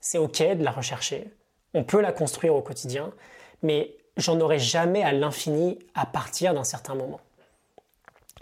c'est 0.00 0.18
ok 0.18 0.42
de 0.56 0.64
la 0.64 0.70
rechercher, 0.70 1.30
on 1.72 1.84
peut 1.84 2.00
la 2.00 2.12
construire 2.12 2.54
au 2.54 2.62
quotidien, 2.62 3.12
mais 3.62 3.96
j'en 4.16 4.38
aurai 4.40 4.58
jamais 4.58 5.02
à 5.02 5.12
l'infini 5.12 5.78
à 5.94 6.06
partir 6.06 6.54
d'un 6.54 6.64
certain 6.64 6.94
moment. 6.94 7.20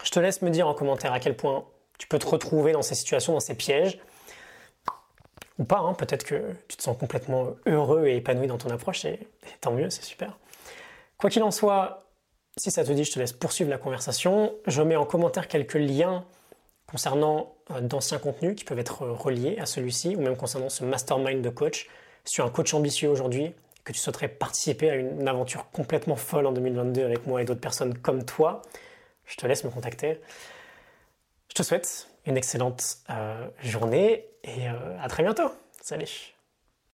Je 0.03 0.11
te 0.11 0.19
laisse 0.19 0.43
me 0.43 0.51
dire 0.51 0.67
en 0.67 0.75
commentaire 0.75 1.13
à 1.13 1.21
quel 1.21 1.37
point 1.37 1.65
tu 1.99 2.09
peux 2.09 2.19
te 2.19 2.27
retrouver 2.27 2.73
dans 2.73 2.83
ces 2.83 2.97
situations, 2.97 3.33
dans 3.33 3.41
ces 3.41 3.55
pièges, 3.55 4.01
ou 5.59 5.65
pas, 5.65 5.79
hein. 5.79 5.95
peut-être 5.95 6.25
que 6.25 6.53
tu 6.69 6.77
te 6.77 6.83
sens 6.83 6.97
complètement 6.97 7.55
heureux 7.67 8.07
et 8.07 8.17
épanoui 8.17 8.47
dans 8.47 8.59
ton 8.59 8.71
approche, 8.71 9.05
et, 9.05 9.21
tant 9.61 9.73
mieux, 9.73 9.91
c'est 9.91 10.05
super. 10.05 10.39
Quoi 11.19 11.31
qu'il 11.31 11.43
en 11.43 11.51
soit, 11.51 12.07
si 12.57 12.71
ça 12.71 12.85
te 12.85 12.93
dit, 12.93 13.05
je 13.05 13.13
te 13.13 13.19
laisse 13.19 13.33
poursuivre 13.33 13.71
la 13.71 13.79
conversation. 13.79 14.55
Je 14.67 14.83
mets 14.83 14.97
en 14.97 15.05
commentaire 15.05 15.49
quelques 15.49 15.75
liens 15.75 16.25
concernant 16.87 17.55
euh, 17.71 17.81
d'anciens 17.81 18.19
contenus 18.19 18.57
qui 18.57 18.65
peuvent 18.65 18.79
être 18.79 19.07
reliés 19.07 19.59
à 19.59 19.67
celui-ci, 19.67 20.17
ou 20.17 20.21
même 20.21 20.37
concernant 20.37 20.69
ce 20.69 20.85
mastermind 20.85 21.43
de 21.43 21.51
coach. 21.51 21.89
Si 22.25 22.35
tu 22.35 22.41
es 22.41 22.45
un 22.45 22.51
coach 22.51 22.75
ambitieux 22.75 23.09
aujourd'hui, 23.09 23.55
que 23.85 23.93
tu 23.93 23.99
souhaiterais 23.99 24.29
participer 24.29 24.91
à 24.91 24.95
une 24.95 25.27
aventure 25.27 25.71
complètement 25.71 26.17
folle 26.17 26.47
en 26.47 26.53
2022 26.53 27.05
avec 27.05 27.27
moi 27.27 27.43
et 27.43 27.45
d'autres 27.45 27.61
personnes 27.61 27.97
comme 27.99 28.25
toi, 28.25 28.63
je 29.27 29.37
te 29.37 29.47
laisse 29.47 29.65
me 29.65 29.71
contacter. 29.71 30.21
Je 31.49 31.55
te 31.55 31.63
souhaite 31.63 32.09
une 32.27 32.37
excellente 32.37 32.99
euh, 33.11 33.49
journée 33.63 34.27
et 34.45 34.69
euh, 34.69 35.01
à 35.01 35.09
très 35.09 35.23
bientôt. 35.23 35.53
Salut 35.81 36.35